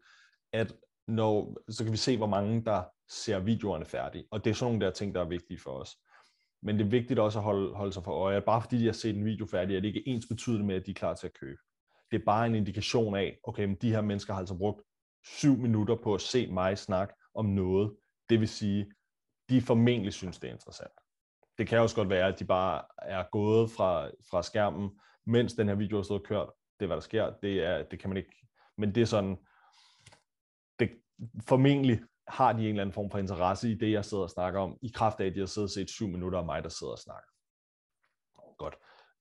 at 0.53 0.73
når, 1.09 1.57
så 1.69 1.85
kan 1.85 1.93
vi 1.93 1.97
se, 1.97 2.17
hvor 2.17 2.27
mange 2.27 2.65
der 2.65 2.83
ser 3.09 3.39
videoerne 3.39 3.85
færdige, 3.85 4.25
og 4.31 4.45
det 4.45 4.51
er 4.51 4.55
sådan 4.55 4.73
nogle 4.73 4.87
der 4.87 4.93
ting, 4.93 5.15
der 5.15 5.21
er 5.21 5.29
vigtige 5.29 5.59
for 5.59 5.71
os. 5.71 5.97
Men 6.63 6.79
det 6.79 6.85
er 6.85 6.91
vigtigt 6.91 7.21
også 7.21 7.39
at 7.39 7.45
holde, 7.45 7.75
holde 7.75 7.93
sig 7.93 8.05
for 8.05 8.13
øje, 8.13 8.37
at 8.37 8.45
bare 8.45 8.63
fordi 8.63 8.79
de 8.79 8.87
har 8.87 8.93
set 8.93 9.17
en 9.17 9.25
video 9.25 9.47
færdig, 9.47 9.77
er 9.77 9.81
det 9.81 9.89
ikke 9.89 10.09
ens 10.09 10.27
betydende 10.27 10.67
med, 10.67 10.75
at 10.75 10.87
de 10.87 10.91
er 10.91 10.95
klar 10.95 11.15
til 11.15 11.27
at 11.27 11.35
købe. 11.41 11.59
Det 12.11 12.21
er 12.21 12.25
bare 12.25 12.47
en 12.47 12.55
indikation 12.55 13.15
af, 13.15 13.39
okay, 13.45 13.65
men 13.65 13.75
de 13.75 13.91
her 13.91 14.01
mennesker 14.01 14.33
har 14.33 14.41
altså 14.41 14.59
brugt 14.59 14.83
syv 15.25 15.57
minutter 15.57 15.97
på 15.97 16.15
at 16.15 16.21
se 16.21 16.53
mig 16.53 16.79
snakke 16.79 17.15
om 17.35 17.47
noget. 17.47 17.97
Det 18.29 18.41
vil 18.41 18.49
sige, 18.49 18.93
de 19.49 19.61
formentlig 19.61 20.13
synes, 20.13 20.39
det 20.39 20.49
er 20.49 20.53
interessant. 20.53 20.93
Det 21.59 21.69
kan 21.69 21.81
også 21.81 21.97
godt 21.97 22.09
være, 22.09 22.29
at 22.29 22.39
de 22.39 22.45
bare 22.45 22.83
er 22.99 23.25
gået 23.33 23.71
fra, 23.71 24.11
fra 24.31 24.43
skærmen, 24.43 24.91
mens 25.27 25.55
den 25.55 25.69
her 25.69 25.75
video 25.75 25.97
har 25.97 26.03
stået 26.03 26.21
og 26.21 26.27
kørt. 26.27 26.49
Det 26.81 26.85
er, 26.85 26.87
hvad 26.87 26.97
der 26.97 27.01
sker. 27.01 27.33
Det, 27.43 27.65
er, 27.65 27.83
det 27.83 27.99
kan 27.99 28.11
man 28.11 28.17
ikke... 28.17 28.49
Men 28.79 28.95
det 28.95 29.01
er 29.01 29.07
sådan... 29.07 29.37
Formentlig 31.49 32.01
har 32.29 32.53
de 32.53 32.63
en 32.63 32.69
eller 32.69 32.83
anden 32.83 32.95
form 32.95 33.11
for 33.11 33.19
interesse 33.19 33.71
i 33.71 33.75
det, 33.75 33.93
jeg 33.93 34.05
sidder 34.05 34.23
og 34.23 34.31
snakker 34.31 34.61
om, 34.61 34.79
i 34.83 34.93
kraft 34.95 35.21
af, 35.21 35.27
at 35.27 35.35
de 35.35 35.39
har 35.39 35.47
siddet 35.47 35.67
og 35.67 35.71
set 35.71 35.91
syv 35.91 36.09
minutter 36.09 36.39
af 36.39 36.45
mig, 36.45 36.63
der 36.63 36.69
sidder 36.69 36.93
og 36.93 36.99
snakker. 36.99 37.29
Godt. 38.59 38.77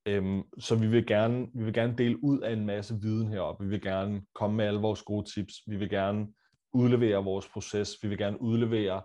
Øhm, 0.06 0.44
så 0.60 0.75
vi 0.75 0.88
vil, 0.88 1.08
gerne, 1.08 1.48
vi 1.53 1.63
vil 1.63 1.74
gerne 1.74 1.98
dele 1.98 2.24
ud 2.24 2.39
af 2.39 2.53
en 2.53 2.65
masse 2.65 2.96
viden 3.01 3.27
heroppe. 3.27 3.63
Vi 3.63 3.70
vil 3.70 3.82
gerne 3.82 4.22
komme 4.36 4.58
med 4.58 4.65
alle 4.65 4.79
vores 4.79 5.01
gode 5.01 5.32
tips. 5.34 5.53
Vi 5.68 5.75
vil 5.75 5.89
gerne 5.89 6.27
udlevere 6.74 7.24
vores 7.24 7.48
proces. 7.48 7.98
Vi 8.01 8.08
vil 8.08 8.18
gerne 8.18 8.41
udlevere 8.41 9.01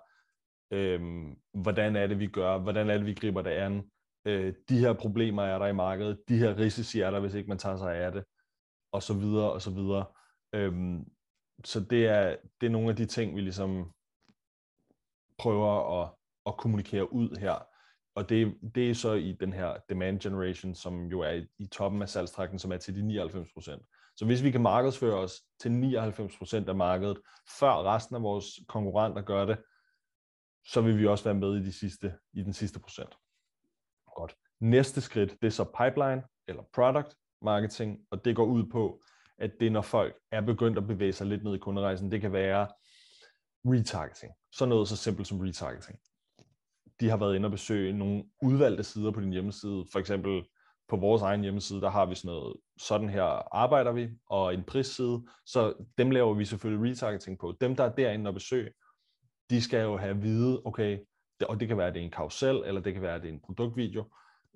øhm, 0.71 1.37
hvordan 1.55 1.97
er 1.97 2.07
det, 2.07 2.19
vi 2.19 2.27
gør, 2.27 2.59
hvordan 2.59 2.91
er 2.91 2.97
det, 2.97 3.07
vi 3.07 3.15
griber 3.15 3.43
det 3.43 3.51
an, 3.51 3.91
øh, 4.27 4.55
de 4.69 4.79
her 4.79 4.93
problemer 4.93 5.43
er 5.43 5.59
der 5.59 5.67
i 5.67 5.73
markedet, 5.73 6.19
de 6.29 6.39
her 6.39 6.59
risici 6.59 7.01
er 7.01 7.11
der, 7.11 7.21
hvis 7.21 7.35
ikke 7.35 7.49
man 7.49 7.59
tager 7.59 7.77
sig 7.77 7.97
af 7.97 8.13
det, 8.13 8.25
og 8.93 9.03
så 9.03 9.15
videre, 9.15 9.53
og 9.53 9.63
så 9.63 9.71
videre. 9.71 10.07
Øhm, 10.55 11.05
så 11.65 11.81
det 11.81 12.07
er, 12.07 12.37
det 12.61 12.67
er 12.67 12.71
nogle 12.71 12.91
af 12.91 12.97
de 12.97 13.07
ting, 13.07 13.37
vi 13.37 13.41
ligesom 13.41 13.93
prøver 15.39 16.03
at, 16.03 16.11
at 16.47 16.57
kommunikere 16.57 17.13
ud 17.13 17.37
her. 17.37 17.67
Og 18.15 18.29
det, 18.29 18.59
det 18.75 18.91
er 18.91 18.95
så 18.95 19.13
i 19.13 19.33
den 19.33 19.53
her 19.53 19.77
demand 19.89 20.21
generation, 20.21 20.75
som 20.75 21.07
jo 21.07 21.21
er 21.21 21.31
i, 21.31 21.47
i 21.59 21.67
toppen 21.67 22.03
af 22.03 22.09
salgstrakten, 22.09 22.59
som 22.59 22.73
er 22.73 22.77
til 22.77 22.97
de 22.97 23.03
99 23.03 23.49
procent. 23.53 23.83
Så 24.17 24.25
hvis 24.25 24.43
vi 24.43 24.51
kan 24.51 24.63
markedsføre 24.63 25.19
os 25.19 25.43
til 25.61 25.73
99 25.73 26.39
procent 26.39 26.69
af 26.69 26.75
markedet, 26.75 27.21
før 27.59 27.83
resten 27.83 28.17
af 28.17 28.23
vores 28.23 28.47
konkurrenter 28.69 29.23
gør 29.23 29.45
det, 29.45 29.59
så 30.67 30.81
vil 30.81 30.99
vi 30.99 31.07
også 31.07 31.25
være 31.25 31.35
med 31.35 31.57
i, 31.57 31.65
de 31.65 31.73
sidste, 31.73 32.15
i 32.33 32.43
den 32.43 32.53
sidste 32.53 32.81
procent. 32.81 33.15
Godt. 34.17 34.37
Næste 34.61 35.01
skridt, 35.01 35.31
det 35.31 35.47
er 35.47 35.51
så 35.51 35.65
pipeline 35.65 36.23
eller 36.49 36.63
product 36.75 37.17
marketing, 37.43 37.99
og 38.11 38.25
det 38.25 38.37
går 38.37 38.45
ud 38.45 38.67
på, 38.67 39.03
at 39.38 39.50
det 39.61 39.67
er, 39.67 39.71
når 39.71 39.83
folk 39.83 40.14
er 40.33 40.41
begyndt 40.41 40.79
at 40.79 40.87
bevæge 40.87 41.12
sig 41.12 41.26
lidt 41.26 41.45
ned 41.45 41.55
i 41.55 41.59
kunderejsen. 41.59 42.11
Det 42.12 42.21
kan 42.21 42.33
være 42.33 42.69
retargeting. 43.64 44.33
Så 44.53 44.67
noget 44.67 44.88
så 44.88 44.97
simpelt 44.97 45.29
som 45.29 45.41
retargeting. 45.41 45.99
De 47.00 47.09
har 47.09 47.17
været 47.17 47.37
inde 47.37 47.47
og 47.47 47.50
besøge 47.50 47.93
nogle 47.93 48.25
udvalgte 48.43 48.85
sider 48.85 49.11
på 49.11 49.21
din 49.21 49.33
hjemmeside. 49.33 49.85
For 49.93 49.99
eksempel 49.99 50.45
på 50.88 50.97
vores 50.97 51.23
egen 51.23 51.43
hjemmeside, 51.43 51.81
der 51.81 51.91
har 51.91 52.07
vi 52.07 52.14
sådan 52.14 52.29
noget, 52.29 52.57
sådan 52.81 53.09
her 53.09 53.55
arbejder 53.57 53.93
vi, 53.93 54.09
og 54.26 54.55
en 54.55 54.64
prisside. 54.64 55.23
Så 55.47 55.75
dem 55.99 56.11
laver 56.11 56.35
vi 56.35 56.45
selvfølgelig 56.45 56.91
retargeting 56.91 57.38
på. 57.38 57.55
Dem, 57.61 57.76
der 57.76 57.85
er 57.85 57.95
derinde 57.95 58.29
og 58.29 58.35
besøge, 58.35 58.71
de 59.50 59.62
skal 59.62 59.83
jo 59.83 59.97
have 59.97 60.11
at 60.11 60.23
vide, 60.23 60.62
okay, 60.64 60.99
og 61.49 61.61
det 61.61 61.69
kan 61.69 61.79
være, 61.79 61.87
at 61.87 61.95
det 61.95 62.00
er 62.00 62.05
en 62.05 62.11
karusel, 62.11 62.57
eller 62.57 62.81
det 62.81 62.93
kan 62.93 63.03
være, 63.03 63.14
at 63.14 63.23
det 63.23 63.29
er 63.29 63.33
en 63.33 63.41
produktvideo. 63.41 64.05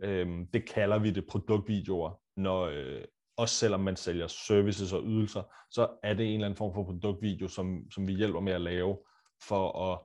Øhm, 0.02 0.46
det 0.46 0.68
kalder 0.68 0.98
vi 0.98 1.10
det 1.10 1.26
produktvideoer, 1.26 2.20
når, 2.36 2.62
øh, 2.62 3.04
også 3.38 3.54
selvom 3.54 3.80
man 3.80 3.96
sælger 3.96 4.26
services 4.26 4.92
og 4.92 5.02
ydelser, 5.04 5.42
så 5.70 5.88
er 6.02 6.14
det 6.14 6.26
en 6.26 6.34
eller 6.34 6.46
anden 6.46 6.56
form 6.56 6.74
for 6.74 6.84
produktvideo, 6.84 7.48
som, 7.48 7.90
som 7.90 8.06
vi 8.06 8.12
hjælper 8.12 8.40
med 8.40 8.52
at 8.52 8.60
lave, 8.60 8.98
for 9.48 9.92
at 9.92 10.00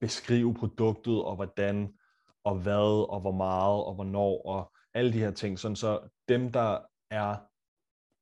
beskrive 0.00 0.54
produktet, 0.54 1.24
og 1.24 1.36
hvordan, 1.36 1.94
og 2.44 2.62
hvad, 2.62 3.10
og 3.10 3.20
hvor 3.20 3.32
meget, 3.32 3.84
og 3.84 3.94
hvornår, 3.94 4.42
og 4.46 4.72
alle 4.94 5.12
de 5.12 5.18
her 5.18 5.30
ting, 5.30 5.58
sådan 5.58 5.76
så 5.76 6.08
dem, 6.28 6.52
der 6.52 6.78
er, 7.10 7.36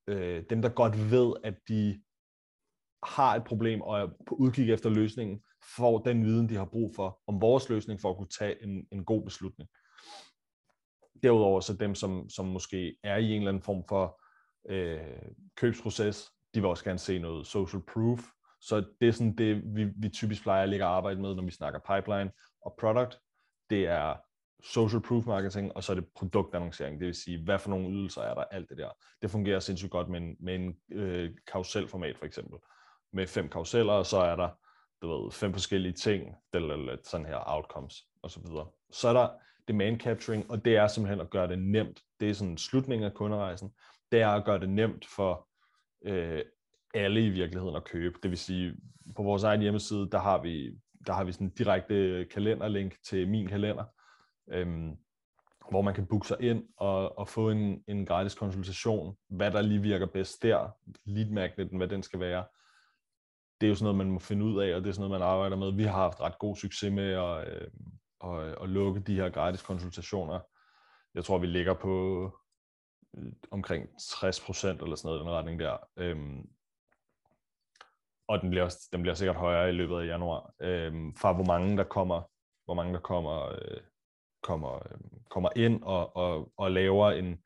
øh, 0.09 0.45
dem, 0.51 0.63
der 0.63 0.69
godt 0.69 1.11
ved, 1.11 1.35
at 1.45 1.55
de 1.69 2.03
har 3.03 3.37
et 3.37 3.45
problem 3.45 3.81
og 3.81 4.01
er 4.01 4.07
på 4.27 4.35
udkig 4.35 4.73
efter 4.73 4.91
løsningen, 4.91 5.43
får 5.77 5.99
den 5.99 6.25
viden, 6.25 6.49
de 6.49 6.55
har 6.55 6.65
brug 6.65 6.95
for 6.97 7.21
om 7.27 7.41
vores 7.41 7.69
løsning, 7.69 8.01
for 8.01 8.11
at 8.11 8.17
kunne 8.17 8.35
tage 8.39 8.63
en, 8.63 8.87
en 8.93 9.05
god 9.05 9.25
beslutning. 9.25 9.71
Derudover 11.23 11.61
så 11.61 11.75
dem, 11.75 11.95
som, 11.95 12.29
som 12.29 12.47
måske 12.47 12.97
er 13.03 13.17
i 13.17 13.31
en 13.31 13.37
eller 13.37 13.49
anden 13.49 13.63
form 13.63 13.85
for 13.89 14.21
øh, 14.69 15.01
købsproces, 15.57 16.31
de 16.55 16.61
vil 16.61 16.71
også 16.71 16.85
gerne 16.85 16.99
se 16.99 17.19
noget 17.19 17.47
social 17.47 17.83
proof. 17.83 18.21
Så 18.61 18.85
det 19.01 19.09
er 19.09 19.13
sådan 19.13 19.37
det, 19.37 19.63
vi, 19.77 19.85
vi 19.85 20.09
typisk 20.09 20.43
plejer 20.43 20.63
at 20.63 20.69
ligge 20.69 20.87
og 20.87 20.97
arbejde 20.97 21.21
med, 21.21 21.35
når 21.35 21.43
vi 21.43 21.51
snakker 21.51 21.81
pipeline 21.81 22.31
og 22.63 22.75
product. 22.81 23.21
Det 23.71 23.87
er 23.87 24.15
social 24.65 25.03
proof 25.03 25.27
marketing, 25.27 25.77
og 25.77 25.85
så 25.85 25.93
er 25.93 25.95
det 25.95 26.07
produktannoncering, 26.15 27.01
det 27.01 27.07
vil 27.07 27.15
sige, 27.15 27.45
hvad 27.45 27.59
for 27.59 27.71
nogle 27.71 27.91
ydelser 27.91 28.23
er 28.23 28.35
der, 28.35 28.45
alt 28.45 28.69
det 28.69 28.79
der. 28.79 28.91
Det 29.23 29.31
fungerer 29.31 29.61
sindssygt 29.61 29.91
godt 29.91 30.09
med 30.09 30.21
en, 30.21 30.37
med 30.41 30.55
en 30.55 30.77
øh, 30.93 31.31
karuselformat 31.53 32.19
for 32.19 32.27
eksempel, 32.27 32.59
med 33.13 33.27
fem 33.27 33.49
karuseller, 33.49 33.93
og 33.93 34.07
så 34.07 34.19
er 34.19 34.37
der 34.37 34.49
du 35.03 35.09
ved, 35.09 35.33
fem 35.33 35.53
forskellige 35.53 35.93
ting, 35.93 36.35
sådan 37.05 37.27
her 37.27 37.43
outcomes, 37.47 38.03
og 38.23 38.31
så 38.31 38.41
videre. 38.41 38.67
Så 38.91 39.09
er 39.09 39.13
der 39.13 39.29
demand 39.69 40.01
capturing, 40.01 40.51
og 40.51 40.65
det 40.65 40.77
er 40.77 40.87
simpelthen 40.87 41.21
at 41.21 41.31
gøre 41.31 41.49
det 41.49 41.59
nemt. 41.59 42.01
Det 42.21 42.31
er 42.31 42.35
sådan 42.35 42.59
slutningen 42.59 43.05
af 43.05 43.15
kunderejsen. 43.15 43.71
Det 44.13 44.21
er 44.21 44.29
at 44.29 44.45
gøre 44.45 44.61
det 44.61 44.69
nemt 44.69 45.07
for 45.17 45.49
øh, 46.05 46.43
alle 46.95 47.27
i 47.27 47.31
virkeligheden 47.31 47.77
at 47.77 47.85
købe. 47.85 48.19
Det 48.23 48.31
vil 48.31 48.39
sige, 48.39 48.77
på 49.17 49.23
vores 49.23 49.43
egen 49.43 49.61
hjemmeside, 49.61 50.09
der 50.13 50.19
har 50.19 50.43
vi, 50.43 50.79
der 51.07 51.13
har 51.13 51.25
vi 51.25 51.33
sådan 51.33 51.47
en 51.47 51.53
direkte 51.59 52.27
kalenderlink 52.31 52.95
til 53.09 53.29
min 53.29 53.47
kalender, 53.47 53.85
øhm, 54.51 54.97
hvor 55.71 55.83
man 55.83 55.95
kan 55.95 56.07
booke 56.07 56.29
sig 56.29 56.37
ind 56.41 56.65
og, 56.77 57.19
og 57.19 57.29
få 57.29 57.51
en, 57.51 57.85
en 57.89 58.07
gratis 58.07 58.35
konsultation, 58.35 59.17
hvad 59.29 59.51
der 59.51 59.63
lige 59.63 59.83
virker 59.83 60.07
bedst 60.07 60.43
der, 60.43 60.69
lead 61.05 61.31
magneten, 61.31 61.77
hvad 61.77 61.89
den 61.89 62.03
skal 62.03 62.21
være. 62.21 62.45
Det 63.61 63.67
er 63.67 63.69
jo 63.69 63.75
sådan 63.75 63.85
noget, 63.85 63.97
man 63.97 64.11
må 64.11 64.19
finde 64.19 64.45
ud 64.45 64.61
af, 64.61 64.75
og 64.75 64.83
det 64.83 64.89
er 64.89 64.93
sådan 64.93 65.09
noget, 65.09 65.21
man 65.21 65.29
arbejder 65.29 65.57
med. 65.57 65.73
Vi 65.73 65.83
har 65.83 65.93
haft 65.93 66.21
ret 66.21 66.39
god 66.39 66.57
succes 66.57 66.93
med 66.93 67.13
at, 67.13 67.49
øh, 67.49 67.69
og, 68.21 68.37
og 68.37 68.69
lukke 68.69 69.01
de 69.01 69.15
her 69.15 69.31
gratis 69.31 69.63
konsultationer. 69.63 70.41
Jeg 71.15 71.25
tror, 71.25 71.39
vi 71.39 71.47
ligger 71.47 71.75
på 71.75 72.25
øh, 73.17 73.33
omkring 73.51 73.89
60 74.01 74.41
procent 74.41 74.83
eller 74.83 74.97
sådan 74.97 75.09
noget 75.09 75.21
i 75.21 75.25
den 75.25 75.33
retning 75.33 75.61
der. 75.61 75.77
Øhm, 75.97 76.49
og 78.29 78.41
den 78.41 78.51
bliver, 78.51 78.77
den 78.93 79.03
bliver 79.03 79.15
sikkert 79.15 79.37
højere 79.37 79.69
i 79.69 79.73
løbet 79.73 80.01
af 80.01 80.07
januar. 80.07 80.53
Øhm, 80.61 81.15
fra 81.17 81.33
hvor 81.33 81.45
mange 81.45 81.77
der 81.77 81.85
kommer, 81.85 82.23
hvor 82.65 82.75
mange 82.75 82.95
der 82.95 83.01
kommer, 83.01 83.49
øh, 83.49 83.81
kommer, 84.43 84.75
øh, 84.75 84.99
kommer 85.31 85.49
ind 85.57 85.83
og, 85.83 86.17
og, 86.17 86.53
og 86.57 86.71
laver 86.71 87.11
en, 87.11 87.39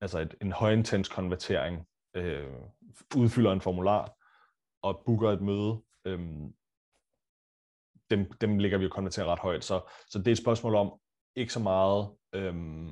altså 0.00 0.18
et, 0.18 0.34
en 0.40 0.52
højintens 0.52 1.08
konvertering, 1.08 1.86
øh, 2.14 2.52
udfylder 3.16 3.52
en 3.52 3.60
formular 3.60 4.12
og 4.82 5.02
booker 5.06 5.30
et 5.30 5.40
møde, 5.40 5.82
øh, 6.04 6.20
dem, 8.10 8.32
dem 8.40 8.58
ligger 8.58 8.78
vi 8.78 8.84
jo 8.84 8.90
konverteret 8.90 9.28
ret 9.28 9.38
højt. 9.38 9.64
Så, 9.64 9.80
så 10.10 10.18
det 10.18 10.28
er 10.28 10.32
et 10.32 10.38
spørgsmål 10.38 10.74
om 10.74 10.92
ikke 11.36 11.52
så 11.52 11.60
meget 11.60 12.08
øhm, 12.34 12.90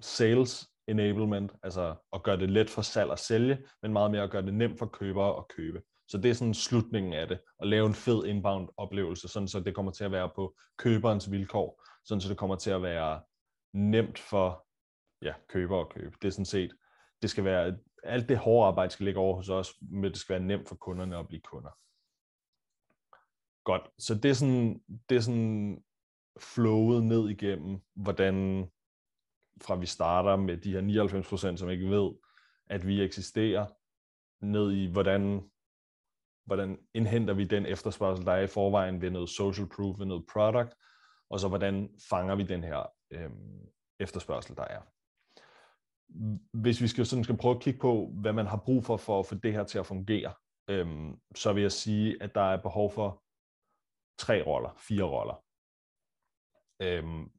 sales 0.00 0.68
enablement, 0.88 1.52
altså 1.62 1.94
at 2.12 2.22
gøre 2.22 2.36
det 2.36 2.50
let 2.50 2.70
for 2.70 2.82
salg 2.82 3.12
at 3.12 3.18
sælge, 3.18 3.58
men 3.82 3.92
meget 3.92 4.10
mere 4.10 4.22
at 4.22 4.30
gøre 4.30 4.42
det 4.42 4.54
nemt 4.54 4.78
for 4.78 4.86
købere 4.86 5.36
at 5.36 5.48
købe. 5.48 5.82
Så 6.08 6.18
det 6.18 6.30
er 6.30 6.34
sådan 6.34 6.54
slutningen 6.54 7.12
af 7.12 7.28
det, 7.28 7.38
at 7.60 7.68
lave 7.68 7.86
en 7.86 7.94
fed 7.94 8.24
inbound 8.24 8.68
oplevelse, 8.76 9.28
sådan 9.28 9.48
så 9.48 9.60
det 9.60 9.74
kommer 9.74 9.92
til 9.92 10.04
at 10.04 10.12
være 10.12 10.30
på 10.34 10.54
køberens 10.78 11.30
vilkår, 11.30 11.84
sådan 12.04 12.20
så 12.20 12.28
det 12.28 12.36
kommer 12.36 12.56
til 12.56 12.70
at 12.70 12.82
være 12.82 13.20
nemt 13.74 14.18
for 14.18 14.66
ja, 15.22 15.34
køber 15.48 15.80
at 15.80 15.88
købe. 15.88 16.16
Det 16.22 16.28
er 16.28 16.32
sådan 16.32 16.44
set, 16.44 16.72
det 17.22 17.30
skal 17.30 17.44
være, 17.44 17.78
alt 18.04 18.28
det 18.28 18.38
hårde 18.38 18.66
arbejde 18.68 18.90
skal 18.90 19.04
ligge 19.04 19.20
over 19.20 19.36
hos 19.36 19.48
os, 19.48 19.74
men 19.80 20.04
det 20.04 20.16
skal 20.16 20.32
være 20.32 20.46
nemt 20.46 20.68
for 20.68 20.76
kunderne 20.76 21.16
at 21.16 21.28
blive 21.28 21.40
kunder. 21.40 21.70
Godt, 23.68 23.90
så 23.98 24.14
det 24.14 24.30
er 24.30 24.34
sådan, 24.34 24.82
det 25.08 25.16
er 25.16 25.20
sådan 25.20 25.82
flowet 26.40 27.04
ned 27.04 27.28
igennem, 27.28 27.80
hvordan 27.94 28.66
fra 29.62 29.76
vi 29.76 29.86
starter 29.86 30.36
med 30.36 30.56
de 30.56 30.72
her 30.72 31.52
99%, 31.52 31.56
som 31.56 31.70
ikke 31.70 31.90
ved, 31.90 32.10
at 32.66 32.86
vi 32.86 33.02
eksisterer, 33.02 33.66
ned 34.44 34.72
i, 34.72 34.86
hvordan, 34.86 35.50
hvordan 36.46 36.78
indhenter 36.94 37.34
vi 37.34 37.44
den 37.44 37.66
efterspørgsel, 37.66 38.26
der 38.26 38.32
er 38.32 38.42
i 38.42 38.46
forvejen 38.46 39.00
ved 39.00 39.10
noget 39.10 39.28
social 39.28 39.68
proof, 39.68 39.98
ved 39.98 40.06
noget 40.06 40.26
product, 40.32 40.74
og 41.30 41.40
så 41.40 41.48
hvordan 41.48 41.88
fanger 42.10 42.34
vi 42.34 42.42
den 42.42 42.64
her 42.64 42.92
øh, 43.10 43.30
efterspørgsel, 44.00 44.56
der 44.56 44.64
er. 44.64 44.80
Hvis 46.56 46.80
vi 46.80 46.88
skal, 46.88 47.06
sådan 47.06 47.24
skal 47.24 47.36
prøve 47.36 47.54
at 47.54 47.62
kigge 47.62 47.80
på, 47.80 48.12
hvad 48.20 48.32
man 48.32 48.46
har 48.46 48.62
brug 48.64 48.84
for, 48.84 48.96
for 48.96 49.20
at 49.20 49.26
få 49.26 49.34
det 49.34 49.52
her 49.52 49.64
til 49.64 49.78
at 49.78 49.86
fungere, 49.86 50.32
øh, 50.70 50.86
så 51.34 51.52
vil 51.52 51.62
jeg 51.62 51.72
sige, 51.72 52.22
at 52.22 52.34
der 52.34 52.52
er 52.52 52.62
behov 52.62 52.90
for 52.90 53.22
tre 54.18 54.42
roller, 54.46 54.74
fire 54.78 55.04
roller. 55.04 55.44
Øhm, 56.82 57.30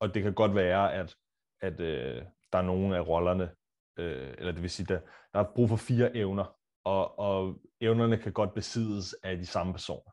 og 0.00 0.14
det 0.14 0.22
kan 0.22 0.34
godt 0.34 0.54
være, 0.54 0.94
at, 0.94 1.16
at 1.60 1.80
øh, 1.80 2.22
der 2.52 2.58
er 2.58 2.62
nogle 2.62 2.96
af 2.96 3.06
rollerne, 3.08 3.50
øh, 3.98 4.34
eller 4.38 4.52
det 4.52 4.62
vil 4.62 4.70
sige, 4.70 4.86
der, 4.86 5.00
der 5.32 5.40
er 5.40 5.52
brug 5.54 5.68
for 5.68 5.76
fire 5.76 6.16
evner, 6.16 6.56
og, 6.84 7.18
og 7.18 7.60
evnerne 7.80 8.18
kan 8.18 8.32
godt 8.32 8.54
besiddes 8.54 9.14
af 9.22 9.36
de 9.36 9.46
samme 9.46 9.72
personer. 9.72 10.12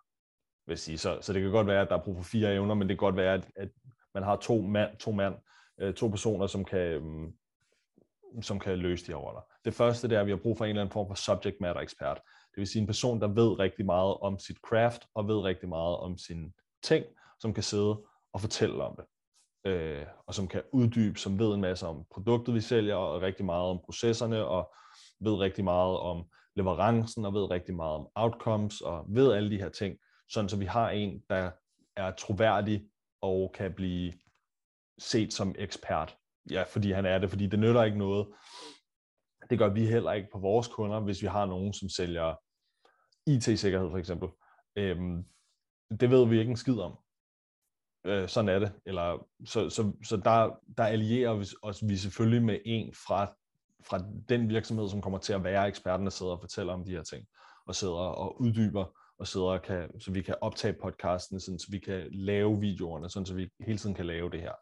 Vil 0.67 0.77
sige. 0.77 0.97
Så, 0.97 1.21
så 1.21 1.33
det 1.33 1.41
kan 1.41 1.51
godt 1.51 1.67
være, 1.67 1.81
at 1.81 1.89
der 1.89 1.97
er 1.97 2.03
brug 2.03 2.17
for 2.17 2.23
fire 2.23 2.53
evner, 2.53 2.75
men 2.75 2.89
det 2.89 2.97
kan 2.97 3.05
godt 3.05 3.15
være, 3.15 3.33
at, 3.33 3.51
at 3.55 3.69
man 4.13 4.23
har 4.23 4.35
to 4.35 4.61
mand, 4.61 4.97
to 4.97 5.11
mand, 5.11 5.35
øh, 5.79 5.93
to 5.93 6.07
personer, 6.07 6.47
som 6.47 6.65
kan, 6.65 6.79
øh, 6.79 7.31
som 8.41 8.59
kan 8.59 8.77
løse 8.77 9.05
de 9.05 9.11
her 9.11 9.17
roller. 9.17 9.41
Det 9.65 9.73
første 9.73 10.07
det 10.07 10.15
er, 10.15 10.19
at 10.19 10.25
vi 10.25 10.31
har 10.31 10.37
brug 10.37 10.57
for 10.57 10.65
en 10.65 10.69
eller 10.69 10.81
anden 10.81 10.93
form 10.93 11.07
for 11.07 11.15
subject 11.15 11.61
matter 11.61 11.81
ekspert. 11.81 12.21
Det 12.51 12.57
vil 12.57 12.67
sige 12.67 12.81
en 12.81 12.87
person, 12.87 13.21
der 13.21 13.27
ved 13.27 13.59
rigtig 13.59 13.85
meget 13.85 14.17
om 14.17 14.39
sit 14.39 14.57
craft, 14.57 15.05
og 15.15 15.27
ved 15.27 15.35
rigtig 15.35 15.69
meget 15.69 15.97
om 15.97 16.17
sine 16.17 16.51
ting, 16.83 17.05
som 17.39 17.53
kan 17.53 17.63
sidde 17.63 18.01
og 18.33 18.41
fortælle 18.41 18.83
om 18.83 18.95
det. 18.95 19.05
Øh, 19.71 20.05
og 20.27 20.33
som 20.33 20.47
kan 20.47 20.61
uddybe, 20.73 21.19
som 21.19 21.39
ved 21.39 21.53
en 21.53 21.61
masse 21.61 21.87
om 21.87 22.05
produktet, 22.11 22.55
vi 22.55 22.61
sælger, 22.61 22.95
og 22.95 23.21
rigtig 23.21 23.45
meget 23.45 23.69
om 23.69 23.79
processerne, 23.85 24.45
og 24.45 24.73
ved 25.19 25.33
rigtig 25.33 25.63
meget 25.63 25.97
om 25.99 26.25
leverancen, 26.55 27.25
og 27.25 27.33
ved 27.33 27.51
rigtig 27.51 27.75
meget 27.75 27.95
om 27.95 28.07
outcomes, 28.15 28.81
og 28.81 29.05
ved 29.07 29.33
alle 29.33 29.49
de 29.49 29.57
her 29.57 29.69
ting, 29.69 29.97
sådan 30.29 30.49
så 30.49 30.57
vi 30.57 30.65
har 30.65 30.89
en, 30.89 31.23
der 31.29 31.51
er 31.95 32.11
troværdig 32.11 32.85
og 33.21 33.51
kan 33.53 33.73
blive 33.73 34.13
set 34.97 35.33
som 35.33 35.55
ekspert. 35.57 36.17
Ja, 36.51 36.63
fordi 36.63 36.91
han 36.91 37.05
er 37.05 37.19
det, 37.19 37.29
fordi 37.29 37.47
det 37.47 37.59
nytter 37.59 37.83
ikke 37.83 37.97
noget. 37.97 38.27
Det 39.49 39.59
gør 39.59 39.69
vi 39.69 39.85
heller 39.85 40.11
ikke 40.11 40.29
på 40.31 40.39
vores 40.39 40.67
kunder, 40.67 40.99
hvis 40.99 41.21
vi 41.21 41.27
har 41.27 41.45
nogen, 41.45 41.73
som 41.73 41.89
sælger 41.89 42.35
IT-sikkerhed 43.27 43.89
for 43.89 43.97
eksempel. 43.97 44.29
Øhm, 44.75 45.25
det 45.99 46.09
ved 46.09 46.27
vi 46.27 46.39
ikke 46.39 46.49
en 46.49 46.57
skid 46.57 46.79
om. 46.79 46.97
øh, 48.05 48.27
sådan 48.29 48.49
er 48.49 48.59
det. 48.59 48.71
Eller, 48.85 49.27
så 49.45 49.69
så, 49.69 49.93
så 50.03 50.17
der, 50.17 50.59
der 50.77 50.83
allierer 50.83 51.33
vi 51.33 51.45
os 51.63 51.83
vi 51.87 51.97
selvfølgelig 51.97 52.43
med 52.43 52.59
en 52.65 52.93
fra, 52.93 53.35
fra 53.89 53.99
den 54.29 54.49
virksomhed, 54.49 54.89
som 54.89 55.01
kommer 55.01 55.19
til 55.19 55.33
at 55.33 55.43
være 55.43 55.67
eksperten, 55.67 56.05
der 56.05 56.11
sidder 56.11 56.31
og 56.31 56.39
fortæller 56.39 56.73
om 56.73 56.85
de 56.85 56.91
her 56.91 57.03
ting, 57.03 57.25
og 57.65 57.75
sidder 57.75 57.93
og 57.93 58.41
uddyber, 58.41 58.85
og 59.19 59.27
sidder 59.27 59.47
og 59.47 59.61
kan, 59.61 59.99
så 59.99 60.11
vi 60.11 60.21
kan 60.21 60.35
optage 60.41 60.73
podcasten, 60.81 61.39
sådan, 61.39 61.59
så 61.59 61.67
vi 61.71 61.79
kan 61.79 62.07
lave 62.11 62.59
videoerne, 62.59 63.09
sådan, 63.09 63.25
så 63.25 63.33
vi 63.33 63.49
hele 63.59 63.77
tiden 63.77 63.95
kan 63.95 64.05
lave 64.05 64.29
det 64.29 64.41
her. 64.41 64.53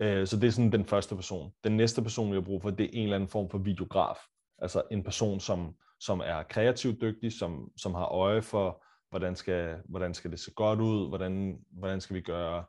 Øh, 0.00 0.26
så 0.26 0.36
det 0.36 0.46
er 0.46 0.50
sådan 0.50 0.72
den 0.72 0.84
første 0.84 1.14
person. 1.14 1.52
Den 1.64 1.76
næste 1.76 2.02
person, 2.02 2.30
vi 2.30 2.34
har 2.34 2.40
brug 2.42 2.62
for, 2.62 2.70
det 2.70 2.84
er 2.84 2.90
en 2.92 3.02
eller 3.02 3.16
anden 3.16 3.28
form 3.28 3.50
for 3.50 3.58
videograf. 3.58 4.16
Altså 4.58 4.82
en 4.90 5.02
person, 5.02 5.40
som, 5.40 5.74
som 6.00 6.20
er 6.20 6.42
kreativt 6.42 7.00
dygtig, 7.00 7.32
som, 7.32 7.72
som 7.76 7.94
har 7.94 8.06
øje 8.06 8.42
for, 8.42 8.84
hvordan 9.10 9.36
skal, 9.36 9.76
hvordan 9.88 10.14
skal 10.14 10.30
det 10.30 10.40
se 10.40 10.50
godt 10.50 10.80
ud, 10.80 11.08
hvordan, 11.08 11.58
hvordan 11.70 12.00
skal 12.00 12.16
vi 12.16 12.20
gøre 12.20 12.64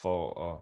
for 0.00 0.50
at, 0.50 0.60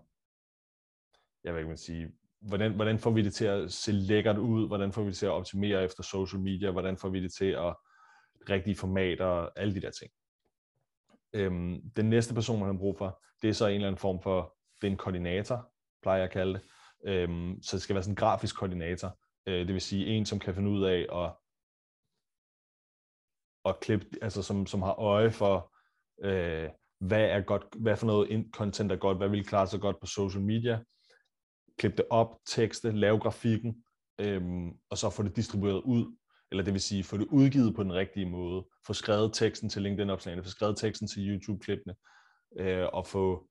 jeg 1.45 1.53
ved 1.53 1.61
ikke, 1.61 1.69
man 1.69 1.77
sige, 1.77 2.09
hvordan, 2.41 2.73
hvordan 2.73 2.99
får 2.99 3.11
vi 3.11 3.23
det 3.23 3.35
til 3.35 3.45
at 3.45 3.73
se 3.73 3.93
lækkert 3.93 4.39
ud, 4.39 4.67
hvordan 4.67 4.93
får 4.93 5.03
vi 5.03 5.09
det 5.09 5.17
til 5.17 5.27
at 5.27 5.33
optimere 5.33 5.85
efter 5.85 6.03
social 6.03 6.43
media, 6.43 6.71
hvordan 6.71 6.97
får 6.97 7.09
vi 7.09 7.23
det 7.23 7.33
til 7.33 7.51
at 7.51 7.75
rigtige 8.51 8.77
formater, 8.77 9.49
alle 9.57 9.75
de 9.75 9.81
der 9.81 9.91
ting. 9.91 10.11
Øhm, 11.33 11.91
den 11.97 12.11
næste 12.11 12.35
person, 12.35 12.59
man 12.59 12.69
har 12.69 12.79
brug 12.79 12.99
for, 12.99 13.23
det 13.43 13.51
er 13.51 13.55
så 13.55 13.67
en 13.67 13.75
eller 13.75 13.89
anden 13.89 13.99
form 13.99 14.23
for, 14.23 14.57
det 14.81 14.87
er 14.87 14.91
en 14.91 14.97
koordinator, 14.97 15.73
plejer 16.03 16.19
jeg 16.19 16.25
at 16.25 16.33
kalde 16.33 16.55
det. 16.55 16.63
Øhm, 17.05 17.63
så 17.63 17.77
det 17.77 17.83
skal 17.83 17.95
være 17.95 18.03
sådan 18.03 18.13
en 18.13 18.17
grafisk 18.17 18.57
koordinator. 18.57 19.19
Øh, 19.47 19.67
det 19.67 19.75
vil 19.75 19.81
sige 19.81 20.07
en, 20.07 20.27
som 20.27 20.39
kan 20.39 20.55
finde 20.55 20.71
ud 20.71 20.85
af 20.85 21.07
at, 21.25 21.35
at 23.65 23.81
klippe, 23.81 24.07
altså 24.23 24.43
som, 24.43 24.67
som 24.67 24.83
har 24.83 24.93
øje 24.93 25.31
for, 25.31 25.75
øh, 26.23 26.69
hvad 27.01 27.25
er 27.25 27.41
godt, 27.41 27.63
hvad 27.79 27.97
for 27.97 28.07
noget 28.07 28.47
content 28.53 28.93
er 28.93 28.97
godt, 28.97 29.17
hvad 29.17 29.29
vil 29.29 29.47
klare 29.47 29.67
sig 29.67 29.81
godt 29.81 30.01
på 30.01 30.07
social 30.07 30.43
media, 30.43 30.81
klippe 31.79 31.97
det 31.97 32.07
op, 32.11 32.39
tekste, 32.47 32.93
lave 32.93 33.19
grafikken, 33.19 33.85
øhm, 34.19 34.71
og 34.91 34.99
så 34.99 35.11
få 35.11 35.23
det 35.23 35.37
distribueret 35.37 35.83
ud, 35.83 36.17
eller 36.51 36.65
det 36.65 36.73
vil 36.73 36.81
sige 36.81 37.05
få 37.05 37.17
det 37.17 37.27
udgivet 37.27 37.75
på 37.75 37.83
den 37.83 37.93
rigtige 37.93 38.27
måde, 38.27 38.67
få 38.87 38.93
skrevet 38.93 39.35
teksten 39.35 39.69
til 39.69 39.83
LinkedIn-opslagene, 39.83 40.45
få 40.45 40.51
skrevet 40.51 40.77
teksten 40.77 41.09
til 41.09 41.29
YouTube-klippene, 41.29 41.95
øh, 42.59 42.87
og 42.93 43.07
få 43.07 43.48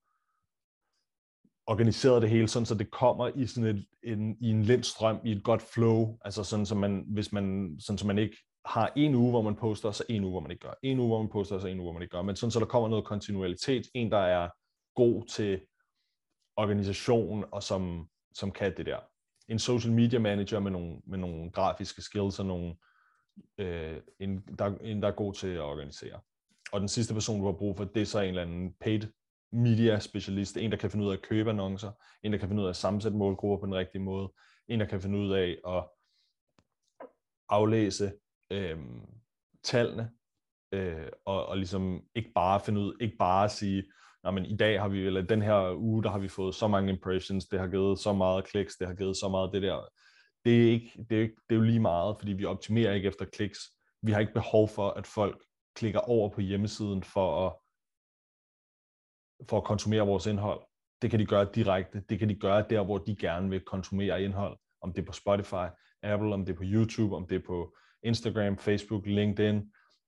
organiseret 1.67 2.21
det 2.21 2.29
hele, 2.29 2.47
sådan 2.47 2.65
så 2.65 2.75
det 2.75 2.91
kommer 2.91 3.31
i 3.35 3.45
sådan 3.45 3.75
et, 3.75 3.85
en, 4.03 4.37
i 4.41 4.49
en 4.49 4.63
lind 4.63 4.83
strøm, 4.83 5.19
i 5.25 5.31
et 5.31 5.43
godt 5.43 5.61
flow, 5.61 6.17
altså 6.25 6.43
sådan 6.43 6.65
så 6.65 6.75
man, 6.75 7.05
hvis 7.07 7.31
man, 7.31 7.75
sådan 7.79 7.97
så 7.97 8.07
man 8.07 8.17
ikke 8.17 8.37
har 8.65 8.91
en 8.95 9.15
uge, 9.15 9.29
hvor 9.29 9.41
man 9.41 9.55
poster, 9.55 9.91
så 9.91 10.03
en 10.09 10.23
uge, 10.23 10.31
hvor 10.31 10.39
man 10.39 10.51
ikke 10.51 10.67
gør. 10.67 10.73
En 10.83 10.99
uge, 10.99 11.07
hvor 11.07 11.21
man 11.21 11.31
poster, 11.31 11.59
så 11.59 11.67
en 11.67 11.79
uge, 11.79 11.85
hvor 11.85 11.93
man 11.93 12.01
ikke 12.01 12.15
gør. 12.15 12.21
Men 12.21 12.35
sådan 12.35 12.51
så 12.51 12.59
der 12.59 12.65
kommer 12.65 12.89
noget 12.89 13.05
kontinuitet, 13.05 13.87
en 13.93 14.11
der 14.11 14.17
er 14.17 14.49
god 14.95 15.25
til 15.25 15.61
organisation, 16.57 17.45
og 17.51 17.63
som, 17.63 18.07
som 18.33 18.51
kan 18.51 18.77
det 18.77 18.85
der. 18.85 18.99
En 19.47 19.59
social 19.59 19.93
media 19.93 20.19
manager 20.19 20.59
med 20.59 20.71
nogle, 20.71 21.01
med 21.05 21.17
nogle 21.17 21.51
grafiske 21.51 22.01
skills 22.01 22.39
og 22.39 22.45
nogle, 22.45 22.75
øh, 23.57 23.97
en, 24.19 24.41
der, 24.59 24.75
en, 24.81 25.01
der 25.01 25.07
er 25.07 25.15
god 25.15 25.33
til 25.33 25.47
at 25.47 25.61
organisere. 25.61 26.19
Og 26.71 26.79
den 26.79 26.87
sidste 26.87 27.13
person, 27.13 27.39
du 27.39 27.45
har 27.45 27.53
brug 27.53 27.77
for, 27.77 27.83
det 27.83 28.01
er 28.01 28.05
så 28.05 28.19
en 28.19 28.29
eller 28.29 28.41
anden 28.41 28.73
paid 28.79 29.01
media 29.51 29.99
specialist, 29.99 30.57
en, 30.57 30.71
der 30.71 30.77
kan 30.77 30.91
finde 30.91 31.05
ud 31.05 31.11
af 31.11 31.15
at 31.15 31.21
købe 31.21 31.49
annoncer, 31.49 31.91
en, 32.23 32.31
der 32.31 32.37
kan 32.37 32.47
finde 32.47 32.61
ud 32.61 32.67
af 32.67 32.71
at 32.71 32.75
sammensætte 32.75 33.17
målgrupper 33.17 33.57
på 33.57 33.65
den 33.65 33.75
rigtige 33.75 34.01
måde, 34.01 34.33
en, 34.67 34.79
der 34.79 34.85
kan 34.85 35.01
finde 35.01 35.19
ud 35.19 35.31
af 35.31 35.57
at 35.67 35.83
aflæse 37.49 38.11
øh, 38.51 38.77
tallene, 39.63 40.11
øh, 40.71 41.07
og, 41.25 41.45
og 41.45 41.57
ligesom 41.57 42.03
ikke 42.15 42.31
bare 42.35 42.59
finde 42.59 42.81
ud, 42.81 42.97
ikke 43.01 43.17
bare 43.17 43.49
sige, 43.49 43.83
nej, 44.23 44.31
men 44.31 44.45
i 44.45 44.57
dag 44.57 44.81
har 44.81 44.87
vi, 44.87 45.05
eller 45.05 45.21
den 45.21 45.41
her 45.41 45.73
uge, 45.75 46.03
der 46.03 46.09
har 46.09 46.19
vi 46.19 46.27
fået 46.27 46.55
så 46.55 46.67
mange 46.67 46.93
impressions, 46.93 47.45
det 47.45 47.59
har 47.59 47.67
givet 47.67 47.99
så 47.99 48.13
meget 48.13 48.45
kliks, 48.45 48.75
det 48.75 48.87
har 48.87 48.95
givet 48.95 49.17
så 49.17 49.29
meget 49.29 49.53
det 49.53 49.61
der. 49.61 49.87
Det 50.45 50.67
er, 50.67 50.71
ikke, 50.71 51.05
det, 51.09 51.17
er 51.17 51.21
ikke, 51.21 51.35
det 51.49 51.55
er 51.55 51.59
jo 51.59 51.65
lige 51.65 51.79
meget, 51.79 52.15
fordi 52.19 52.33
vi 52.33 52.45
optimerer 52.45 52.93
ikke 52.93 53.07
efter 53.07 53.25
kliks. 53.25 53.59
Vi 54.01 54.11
har 54.11 54.19
ikke 54.19 54.33
behov 54.33 54.67
for, 54.67 54.89
at 54.89 55.07
folk 55.07 55.43
klikker 55.75 55.99
over 55.99 56.29
på 56.29 56.41
hjemmesiden 56.41 57.03
for 57.03 57.47
at 57.47 57.53
for 59.49 59.57
at 59.57 59.63
konsumere 59.63 60.07
vores 60.07 60.25
indhold. 60.25 60.61
Det 61.01 61.11
kan 61.11 61.19
de 61.19 61.25
gøre 61.25 61.47
direkte. 61.55 62.03
Det 62.09 62.19
kan 62.19 62.29
de 62.29 62.35
gøre 62.35 62.65
der, 62.69 62.83
hvor 62.83 62.97
de 62.97 63.15
gerne 63.15 63.49
vil 63.49 63.61
konsumere 63.61 64.23
indhold. 64.23 64.57
Om 64.81 64.93
det 64.93 65.01
er 65.01 65.05
på 65.05 65.11
Spotify, 65.11 65.67
Apple, 66.03 66.33
om 66.33 66.45
det 66.45 66.53
er 66.53 66.57
på 66.57 66.63
YouTube, 66.65 67.15
om 67.15 67.27
det 67.27 67.35
er 67.35 67.45
på 67.47 67.75
Instagram, 68.03 68.57
Facebook, 68.57 69.05
LinkedIn. 69.05 69.55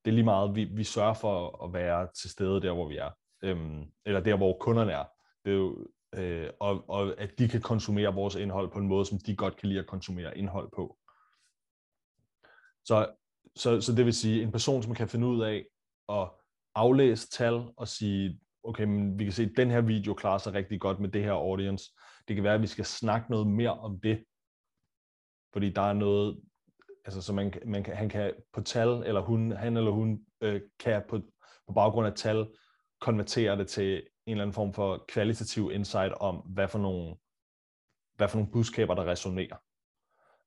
Det 0.06 0.12
er 0.12 0.16
lige 0.16 0.24
meget, 0.24 0.56
vi, 0.56 0.64
vi 0.64 0.84
sørger 0.84 1.14
for 1.14 1.66
at 1.66 1.74
være 1.74 2.08
til 2.22 2.30
stede 2.30 2.62
der, 2.62 2.74
hvor 2.74 2.88
vi 2.88 2.98
er. 2.98 3.10
Øhm, 3.44 3.84
eller 4.06 4.20
der, 4.20 4.38
hvor 4.38 4.58
kunderne 4.60 4.92
er. 4.92 5.06
Det 5.46 5.52
er 5.52 5.58
jo, 5.58 5.88
øh, 6.16 6.50
og, 6.60 6.90
og 6.90 7.16
at 7.18 7.40
de 7.40 7.48
kan 7.48 7.62
konsumere 7.62 8.14
vores 8.14 8.36
indhold 8.36 8.72
på 8.72 8.80
en 8.80 8.88
måde, 8.88 9.06
som 9.06 9.18
de 9.18 9.36
godt 9.36 9.56
kan 9.56 9.70
lide 9.70 9.80
at 9.80 9.88
konsumere 9.88 10.38
indhold 10.38 10.72
på. 10.76 10.98
Så, 12.86 13.16
så, 13.56 13.82
så 13.82 13.96
det 13.96 14.06
vil 14.06 14.14
sige, 14.14 14.44
en 14.44 14.52
person, 14.52 14.84
som 14.84 14.96
kan 14.96 15.08
finde 15.08 15.28
ud 15.28 15.42
af 15.42 15.66
at 16.10 16.30
aflæse 16.76 17.30
tal 17.30 17.64
og 17.78 17.88
sige, 17.88 18.40
okay, 18.70 18.84
men 18.84 19.20
vi 19.20 19.24
kan 19.24 19.34
se, 19.34 19.44
at 19.44 19.58
den 19.58 19.72
her 19.72 19.82
video 19.82 20.14
klarer 20.14 20.38
sig 20.38 20.54
rigtig 20.54 20.80
godt 20.80 21.00
med 21.00 21.10
det 21.10 21.24
her 21.24 21.32
audience. 21.32 21.92
Det 22.28 22.36
kan 22.36 22.44
være, 22.44 22.54
at 22.54 22.62
vi 22.62 22.68
skal 22.68 22.86
snakke 22.86 23.32
noget 23.32 23.48
mere 23.48 23.74
om 23.74 24.00
det. 24.00 24.24
Fordi 25.54 25.70
der 25.70 25.82
er 25.82 25.94
noget, 25.94 26.42
altså 27.06 27.22
så 27.22 27.34
man, 27.34 27.54
man 27.66 27.84
kan, 27.84 27.96
han 27.96 28.10
kan 28.10 28.34
på 28.54 28.62
tal, 28.62 28.88
eller 28.88 29.22
hun, 29.22 29.52
han 29.52 29.78
eller 29.78 29.92
hun 29.92 30.26
øh, 30.42 30.62
kan 30.80 31.04
på, 31.10 31.22
på 31.68 31.74
baggrund 31.74 32.08
af 32.08 32.14
tal 32.14 32.48
konvertere 33.02 33.58
det 33.58 33.68
til 33.68 33.94
en 34.26 34.32
eller 34.32 34.44
anden 34.44 34.54
form 34.54 34.74
for 34.74 35.06
kvalitativ 35.08 35.72
insight 35.74 36.14
om, 36.14 36.36
hvad 36.36 36.68
for 36.68 36.80
nogle, 36.80 37.16
hvad 38.16 38.28
for 38.28 38.38
nogle 38.38 38.52
budskaber, 38.52 38.96
der 38.96 39.06
resonerer. 39.06 39.58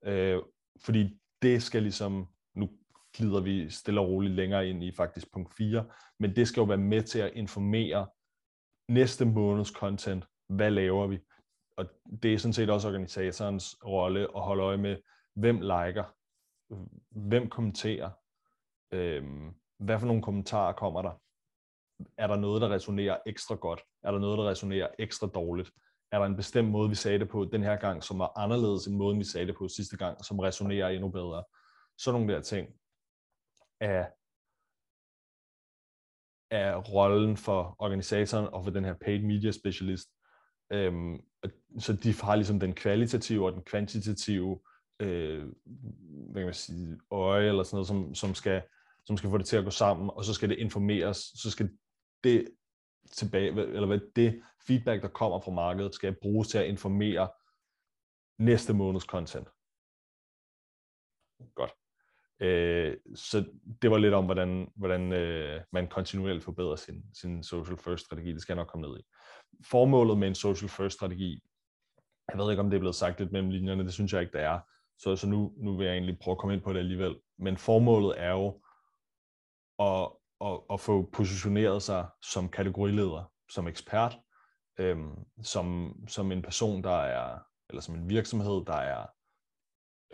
Øh, 0.04 0.42
fordi 0.85 1.18
det 1.42 1.62
skal 1.62 1.82
ligesom, 1.82 2.26
glider 3.16 3.40
vi 3.40 3.70
stille 3.70 4.01
og 4.01 4.09
roligt 4.09 4.35
længere 4.35 4.68
ind 4.68 4.85
i 4.85 4.92
faktisk 4.92 5.33
punkt 5.33 5.55
4, 5.55 5.85
men 6.18 6.37
det 6.37 6.48
skal 6.48 6.61
jo 6.61 6.64
være 6.64 6.79
med 6.79 7.03
til 7.03 7.18
at 7.18 7.33
informere 7.35 8.07
næste 8.88 9.25
måneds 9.25 9.68
content. 9.68 10.25
Hvad 10.48 10.70
laver 10.70 11.07
vi? 11.07 11.18
Og 11.77 11.87
det 12.22 12.35
er 12.35 12.38
sådan 12.38 12.53
set 12.53 12.70
også 12.70 12.88
organisatorens 12.88 13.77
rolle 13.85 14.20
at 14.37 14.42
holde 14.42 14.62
øje 14.62 14.77
med, 14.77 14.96
hvem 15.35 15.61
liker, 15.61 16.05
hvem 17.11 17.48
kommenterer, 17.48 18.11
øh, 18.92 19.25
hvad 19.79 19.98
for 19.98 20.07
nogle 20.07 20.22
kommentarer 20.22 20.72
kommer 20.72 21.03
der? 21.03 21.12
Er 22.18 22.27
der 22.27 22.37
noget, 22.37 22.62
der 22.62 22.70
resonerer 22.70 23.18
ekstra 23.27 23.55
godt? 23.55 23.83
Er 24.03 24.11
der 24.11 24.18
noget, 24.18 24.38
der 24.38 24.48
resonerer 24.48 24.88
ekstra 24.98 25.27
dårligt? 25.27 25.70
Er 26.12 26.18
der 26.18 26.27
en 26.27 26.37
bestemt 26.37 26.68
måde, 26.68 26.88
vi 26.88 26.94
sagde 26.94 27.18
det 27.18 27.29
på 27.29 27.44
den 27.44 27.62
her 27.62 27.77
gang, 27.77 28.03
som 28.05 28.18
var 28.18 28.38
anderledes 28.38 28.87
end 28.87 28.96
måden, 28.96 29.18
vi 29.18 29.25
sagde 29.25 29.46
det 29.46 29.57
på 29.57 29.68
sidste 29.68 29.96
gang, 29.96 30.25
som 30.25 30.38
resonerer 30.38 30.88
endnu 30.88 31.09
bedre? 31.09 31.44
Sådan 31.98 32.20
nogle 32.20 32.35
der 32.35 32.40
ting 32.40 32.68
af, 33.83 34.11
af 36.51 36.92
rollen 36.92 37.37
for 37.37 37.77
organisatoren 37.79 38.49
og 38.55 38.64
for 38.64 38.71
den 38.71 38.85
her 38.85 38.95
paid 38.95 39.23
media 39.23 39.51
specialist. 39.51 40.09
Øhm, 40.73 41.21
så 41.79 41.92
de 41.92 42.14
har 42.23 42.37
ligesom 42.37 42.61
den 42.61 42.75
kvalitative 42.75 43.47
og 43.47 43.53
den 43.53 43.62
kvantitative 43.62 44.61
øh, 45.03 45.53
hvad 46.31 46.40
kan 46.40 46.45
man 46.45 46.55
sige, 46.55 46.99
øje 47.11 47.49
eller 47.49 47.62
sådan 47.62 47.77
noget, 47.77 47.88
som, 47.88 48.14
som, 48.14 48.35
skal, 48.35 48.62
som 49.05 49.16
skal 49.16 49.31
få 49.31 49.38
det 49.38 49.47
til 49.47 49.57
at 49.57 49.64
gå 49.64 49.71
sammen, 49.71 50.11
og 50.11 50.25
så 50.25 50.35
skal 50.35 50.49
det 50.49 50.59
informeres, 50.59 51.16
så 51.16 51.51
skal 51.51 51.71
det 52.25 52.49
tilbage, 53.11 53.49
eller 53.49 53.87
hvad 53.87 54.01
det 54.16 54.42
feedback, 54.66 55.03
der 55.03 55.09
kommer 55.09 55.40
fra 55.40 55.53
markedet, 55.53 55.95
skal 55.95 56.16
bruges 56.23 56.49
til 56.49 56.59
at 56.59 56.66
informere 56.66 57.31
næste 58.38 58.75
måneds 58.75 59.05
content. 59.05 59.49
Godt. 61.55 61.82
Øh, 62.42 62.96
så 63.14 63.44
det 63.83 63.90
var 63.90 63.98
lidt 63.98 64.14
om, 64.14 64.24
hvordan, 64.24 64.68
hvordan 64.76 65.12
øh, 65.12 65.61
man 65.72 65.88
kontinuerligt 65.88 66.44
forbedrer 66.44 66.76
sin, 66.76 67.02
sin 67.14 67.42
social 67.42 67.76
first 67.76 68.05
strategi. 68.05 68.33
Det 68.33 68.42
skal 68.42 68.52
jeg 68.52 68.61
nok 68.61 68.68
komme 68.68 68.88
ned 68.88 68.98
i. 68.98 69.02
Formålet 69.64 70.18
med 70.18 70.28
en 70.28 70.35
social 70.35 70.68
first 70.68 70.94
strategi, 70.94 71.42
jeg 72.31 72.38
ved 72.38 72.50
ikke, 72.50 72.61
om 72.61 72.70
det 72.70 72.76
er 72.76 72.81
blevet 72.81 72.94
sagt 72.94 73.18
lidt 73.18 73.33
mellem 73.33 73.50
linjerne, 73.50 73.85
det 73.85 73.92
synes 73.92 74.12
jeg 74.12 74.20
ikke, 74.20 74.33
det 74.33 74.42
er. 74.42 74.61
Så, 74.98 75.16
så 75.16 75.28
nu, 75.28 75.52
nu 75.57 75.76
vil 75.76 75.85
jeg 75.85 75.92
egentlig 75.92 76.18
prøve 76.18 76.33
at 76.33 76.38
komme 76.38 76.55
ind 76.55 76.62
på 76.62 76.72
det 76.72 76.78
alligevel. 76.78 77.16
Men 77.38 77.57
formålet 77.57 78.14
er 78.20 78.31
jo 78.31 78.61
at, 79.78 80.11
at, 80.40 80.61
at 80.72 80.81
få 80.81 81.11
positioneret 81.12 81.83
sig 81.83 82.07
som 82.22 82.48
kategorileder, 82.48 83.33
som 83.50 83.68
ekspert, 83.68 84.18
øhm, 84.78 85.14
som, 85.42 85.96
som 86.09 86.33
en 86.33 86.42
person, 86.42 86.83
der 86.83 86.96
er, 86.96 87.38
eller 87.68 87.81
som 87.81 87.94
en 87.94 88.09
virksomhed, 88.09 88.64
der 88.66 88.76
er 88.76 89.07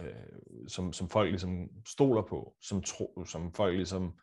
øh, 0.00 0.68
som, 0.68 0.92
som 0.92 1.08
folk 1.08 1.30
ligesom 1.30 1.68
stoler 1.86 2.22
på, 2.22 2.54
som, 2.62 2.82
tro, 2.82 3.24
som 3.24 3.52
folk 3.52 3.76
ligesom 3.76 4.18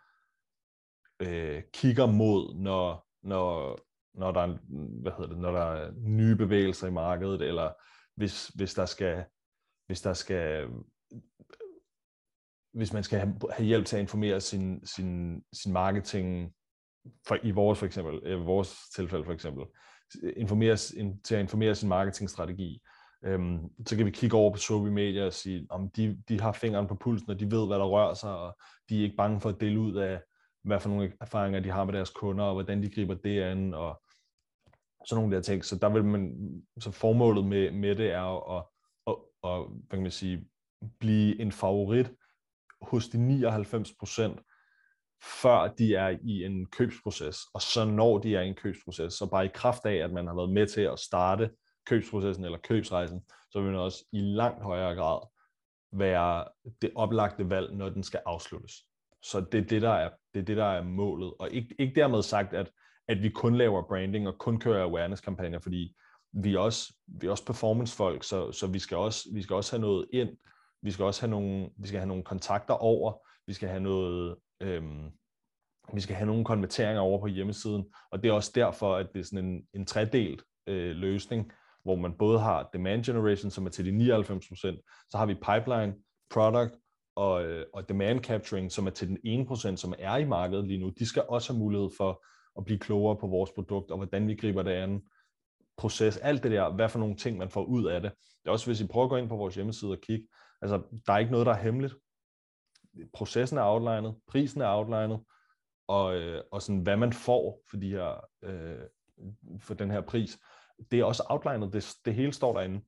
øh, 1.19 1.63
kigger 1.73 2.05
mod, 2.05 2.55
når, 2.55 3.07
når, 3.23 3.77
når, 4.13 4.31
der 4.31 4.41
er, 4.41 4.57
hvad 5.01 5.11
hedder 5.11 5.27
det, 5.27 5.38
når 5.38 5.51
der 5.51 5.61
er 5.61 5.91
nye 5.97 6.35
bevægelser 6.35 6.88
i 6.88 6.91
markedet, 6.91 7.41
eller 7.41 7.71
hvis, 8.15 8.47
hvis 8.47 8.73
der 8.73 8.85
skal, 8.85 9.25
hvis 9.88 10.01
der 10.01 10.13
skal 10.13 10.67
hvis 12.75 12.93
man 12.93 13.03
skal 13.03 13.19
have, 13.19 13.39
have 13.51 13.65
hjælp 13.65 13.85
til 13.85 13.95
at 13.95 14.01
informere 14.01 14.41
sin, 14.41 14.85
sin, 14.85 15.41
sin 15.53 15.73
marketing, 15.73 16.53
for, 17.27 17.38
i 17.43 17.51
vores 17.51 17.79
for 17.79 17.85
eksempel, 17.85 18.31
i 18.31 18.33
vores 18.33 18.77
tilfælde 18.95 19.25
for 19.25 19.33
eksempel, 19.33 19.65
informere, 20.38 20.77
til 21.23 21.35
at 21.35 21.41
informere 21.41 21.75
sin 21.75 21.89
marketingstrategi. 21.89 22.81
Øhm, 23.23 23.60
så 23.88 23.95
kan 23.95 24.06
vi 24.06 24.12
kigge 24.12 24.38
over 24.38 24.51
på 24.51 24.58
social 24.58 24.91
media 24.91 25.25
og 25.25 25.34
sige, 25.34 25.67
om 25.69 25.89
de, 25.89 26.23
de 26.30 26.41
har 26.41 26.51
fingeren 26.51 26.88
på 26.88 26.95
pulsen, 26.95 27.30
og 27.30 27.39
de 27.39 27.51
ved, 27.51 27.67
hvad 27.67 27.80
der 27.80 27.86
rører 27.86 28.13
sig, 28.13 28.38
og 28.38 28.58
de 28.89 28.99
er 28.99 29.04
ikke 29.04 29.15
bange 29.15 29.41
for 29.41 29.49
at 29.49 29.62
dele 29.62 29.80
ud 29.80 29.95
af, 29.95 30.21
hvad 30.63 30.80
for 30.80 30.89
nogle 30.89 31.13
erfaringer 31.21 31.60
de 31.60 31.71
har 31.71 31.84
med 31.84 31.93
deres 31.93 32.10
kunder, 32.10 32.43
og 32.43 32.54
hvordan 32.54 32.84
de 32.84 32.89
griber 32.89 33.13
det 33.13 33.41
an, 33.41 33.73
og 33.73 34.01
sådan 35.06 35.21
nogle 35.21 35.36
der 35.36 35.41
ting. 35.41 35.65
Så 35.65 35.75
der 35.75 35.89
vil 35.89 36.04
man, 36.06 36.36
så 36.80 36.91
formålet 36.91 37.45
med, 37.45 37.71
med 37.71 37.95
det 37.95 38.12
er 38.12 38.58
at, 38.58 38.65
at, 39.08 39.15
at, 39.43 39.60
hvad 39.69 39.97
kan 39.97 40.01
man 40.01 40.12
sige, 40.12 40.47
blive 40.99 41.41
en 41.41 41.51
favorit 41.51 42.13
hos 42.82 43.08
de 43.08 43.17
99 43.17 43.93
procent, 43.99 44.39
før 45.41 45.67
de 45.67 45.95
er 45.95 46.17
i 46.23 46.43
en 46.43 46.65
købsproces, 46.65 47.38
og 47.54 47.62
så 47.62 47.86
når 47.86 48.17
de 48.17 48.36
er 48.36 48.41
i 48.41 48.47
en 48.47 48.56
købsproces, 48.56 49.13
så 49.13 49.30
bare 49.32 49.45
i 49.45 49.49
kraft 49.54 49.86
af, 49.86 49.95
at 49.95 50.12
man 50.12 50.28
har 50.28 50.36
været 50.36 50.54
med 50.54 50.67
til 50.67 50.82
at 50.82 50.99
starte 50.99 51.49
købsprocessen 51.85 52.45
eller 52.45 52.57
købsrejsen, 52.57 53.21
så 53.51 53.59
vil 53.61 53.67
den 53.67 53.79
også 53.79 54.05
i 54.11 54.19
langt 54.21 54.63
højere 54.63 54.95
grad 54.95 55.27
være 55.91 56.45
det 56.81 56.91
oplagte 56.95 57.49
valg, 57.49 57.75
når 57.75 57.89
den 57.89 58.03
skal 58.03 58.21
afsluttes. 58.25 58.73
Så 59.21 59.45
det 59.51 59.59
er 59.59 59.65
det, 59.65 59.81
der 59.81 59.89
er, 59.89 60.09
det 60.33 60.39
er, 60.39 60.45
det, 60.45 60.57
der 60.57 60.65
er 60.65 60.83
målet. 60.83 61.33
Og 61.39 61.51
ikke, 61.51 61.75
ikke 61.79 61.95
dermed 61.95 62.21
sagt, 62.21 62.53
at, 62.53 62.71
at 63.07 63.23
vi 63.23 63.29
kun 63.29 63.55
laver 63.55 63.87
branding 63.87 64.27
og 64.27 64.37
kun 64.37 64.59
kører 64.59 64.83
awareness-kampagner, 64.83 65.59
fordi 65.59 65.95
vi 66.33 66.53
er 66.53 66.59
også, 66.59 66.93
vi 67.07 67.27
er 67.27 67.31
også 67.31 67.45
performancefolk, 67.45 68.23
så, 68.23 68.51
så 68.51 68.67
vi, 68.67 68.79
skal 68.79 68.97
også, 68.97 69.29
vi 69.33 69.41
skal 69.41 69.55
også 69.55 69.75
have 69.75 69.81
noget 69.81 70.07
ind. 70.13 70.29
Vi 70.81 70.91
skal 70.91 71.05
også 71.05 71.21
have 71.21 71.31
nogle, 71.31 71.69
vi 71.77 71.87
skal 71.87 71.99
have 71.99 72.07
nogle 72.07 72.23
kontakter 72.23 72.73
over. 72.73 73.13
Vi 73.47 73.53
skal 73.53 73.69
have 73.69 73.81
noget, 73.81 74.35
øhm, 74.61 75.11
vi 75.93 76.01
skal 76.01 76.15
have 76.15 76.27
nogle 76.27 76.45
konverteringer 76.45 77.01
over 77.01 77.19
på 77.19 77.27
hjemmesiden. 77.27 77.85
Og 78.11 78.23
det 78.23 78.29
er 78.29 78.33
også 78.33 78.51
derfor, 78.55 78.95
at 78.95 79.07
det 79.13 79.19
er 79.19 79.23
sådan 79.23 79.45
en, 79.45 79.67
en 79.73 79.85
tredelt 79.85 80.43
øh, 80.67 80.95
løsning, 80.95 81.51
hvor 81.85 81.95
man 81.95 82.13
både 82.13 82.39
har 82.39 82.69
demand 82.73 83.03
generation, 83.03 83.51
som 83.51 83.65
er 83.65 83.69
til 83.69 83.85
de 83.85 84.15
99%, 84.15 85.07
så 85.09 85.17
har 85.17 85.25
vi 85.25 85.33
pipeline, 85.33 85.95
product 86.29 86.75
og, 87.15 87.45
øh, 87.45 87.65
og 87.73 87.89
demand 87.89 88.23
capturing, 88.23 88.71
som 88.71 88.87
er 88.87 88.91
til 88.91 89.07
den 89.07 89.47
1%, 89.47 89.75
som 89.75 89.93
er 89.99 90.15
i 90.17 90.25
markedet 90.25 90.67
lige 90.67 90.79
nu. 90.79 90.89
De 90.99 91.05
skal 91.05 91.23
også 91.29 91.53
have 91.53 91.59
mulighed 91.59 91.89
for 91.97 92.25
at 92.57 92.65
blive 92.65 92.79
klogere 92.79 93.15
på 93.15 93.27
vores 93.27 93.51
produkt, 93.51 93.91
og 93.91 93.97
hvordan 93.97 94.27
vi 94.27 94.35
griber 94.35 94.63
det 94.63 94.71
an, 94.71 95.01
proces, 95.77 96.17
alt 96.17 96.43
det 96.43 96.51
der, 96.51 96.73
hvad 96.73 96.89
for 96.89 96.99
nogle 96.99 97.15
ting, 97.15 97.37
man 97.37 97.49
får 97.49 97.63
ud 97.63 97.85
af 97.85 98.01
det. 98.01 98.11
Det 98.11 98.47
er 98.47 98.51
også, 98.51 98.65
hvis 98.65 98.81
I 98.81 98.87
prøver 98.87 99.05
at 99.05 99.09
gå 99.09 99.15
ind 99.15 99.29
på 99.29 99.35
vores 99.35 99.55
hjemmeside 99.55 99.91
og 99.91 100.01
kigge, 100.01 100.27
altså, 100.61 100.81
der 101.07 101.13
er 101.13 101.17
ikke 101.17 101.31
noget, 101.31 101.45
der 101.45 101.53
er 101.53 101.63
hemmeligt. 101.63 101.95
Processen 103.13 103.57
er 103.57 103.63
outlinet, 103.63 104.15
prisen 104.27 104.61
er 104.61 104.75
outlinet, 104.75 105.19
og, 105.87 106.15
øh, 106.15 106.43
og 106.51 106.61
sådan, 106.61 106.81
hvad 106.81 106.97
man 106.97 107.13
får 107.13 107.61
for, 107.69 107.77
de 107.77 107.89
her, 107.89 108.25
øh, 108.43 108.79
for 109.59 109.73
den 109.73 109.91
her 109.91 110.01
pris 110.01 110.39
det 110.91 110.99
er 110.99 111.03
også 111.03 111.23
outlinet, 111.29 111.73
det, 111.73 111.95
det 112.05 112.13
hele 112.13 112.33
står 112.33 112.53
derinde. 112.53 112.81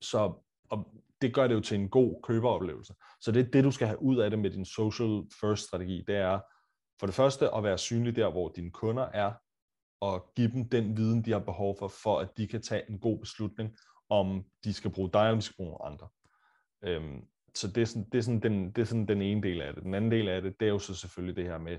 Så 0.00 0.32
og 0.70 1.02
det 1.20 1.34
gør 1.34 1.46
det 1.46 1.54
jo 1.54 1.60
til 1.60 1.80
en 1.80 1.88
god 1.88 2.22
køberoplevelse. 2.22 2.94
Så 3.20 3.32
det 3.32 3.46
er 3.46 3.50
det, 3.50 3.64
du 3.64 3.70
skal 3.70 3.86
have 3.86 4.02
ud 4.02 4.16
af 4.16 4.30
det 4.30 4.38
med 4.38 4.50
din 4.50 4.64
social 4.64 5.22
first 5.40 5.66
strategi, 5.66 6.04
det 6.06 6.16
er 6.16 6.40
for 7.00 7.06
det 7.06 7.14
første 7.14 7.54
at 7.54 7.64
være 7.64 7.78
synlig 7.78 8.16
der, 8.16 8.30
hvor 8.30 8.52
dine 8.56 8.70
kunder 8.70 9.02
er, 9.02 9.32
og 10.00 10.32
give 10.36 10.50
dem 10.52 10.68
den 10.68 10.96
viden, 10.96 11.24
de 11.24 11.32
har 11.32 11.38
behov 11.38 11.78
for, 11.78 11.88
for 11.88 12.18
at 12.18 12.36
de 12.36 12.46
kan 12.46 12.62
tage 12.62 12.90
en 12.90 12.98
god 12.98 13.18
beslutning, 13.18 13.76
om 14.08 14.44
de 14.64 14.72
skal 14.72 14.90
bruge 14.90 15.10
dig, 15.12 15.20
eller 15.20 15.34
de 15.34 15.42
skal 15.42 15.56
bruge 15.56 15.70
nogle 15.70 15.84
andre. 15.84 16.08
Øhm, 16.82 17.28
så 17.54 17.68
det 17.68 17.82
er, 17.82 17.86
sådan, 17.86 18.08
det, 18.10 18.18
er 18.18 18.22
sådan 18.22 18.40
den, 18.40 18.72
det 18.72 18.82
er 18.82 18.86
sådan 18.86 19.08
den 19.08 19.22
ene 19.22 19.42
del 19.42 19.62
af 19.62 19.74
det. 19.74 19.82
Den 19.82 19.94
anden 19.94 20.10
del 20.10 20.28
af 20.28 20.42
det, 20.42 20.60
det 20.60 20.66
er 20.68 20.70
jo 20.70 20.78
så 20.78 20.94
selvfølgelig 20.94 21.36
det 21.36 21.44
her 21.44 21.58
med 21.58 21.78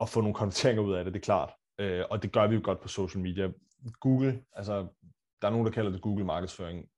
at 0.00 0.08
få 0.08 0.20
nogle 0.20 0.34
konverteringer 0.34 0.82
ud 0.82 0.92
af 0.92 1.04
det, 1.04 1.14
det 1.14 1.20
er 1.20 1.24
klart. 1.24 1.59
Øh, 1.80 2.04
og 2.10 2.22
det 2.22 2.32
gør 2.32 2.46
vi 2.46 2.54
jo 2.54 2.60
godt 2.64 2.80
på 2.80 2.88
social 2.88 3.22
media. 3.22 3.52
Google, 4.00 4.44
altså 4.52 4.86
der 5.42 5.48
er 5.48 5.50
nogen, 5.50 5.66
der 5.66 5.72
kalder 5.72 5.90
det 5.90 6.02
Google 6.02 6.24
markedsføring, 6.24 6.88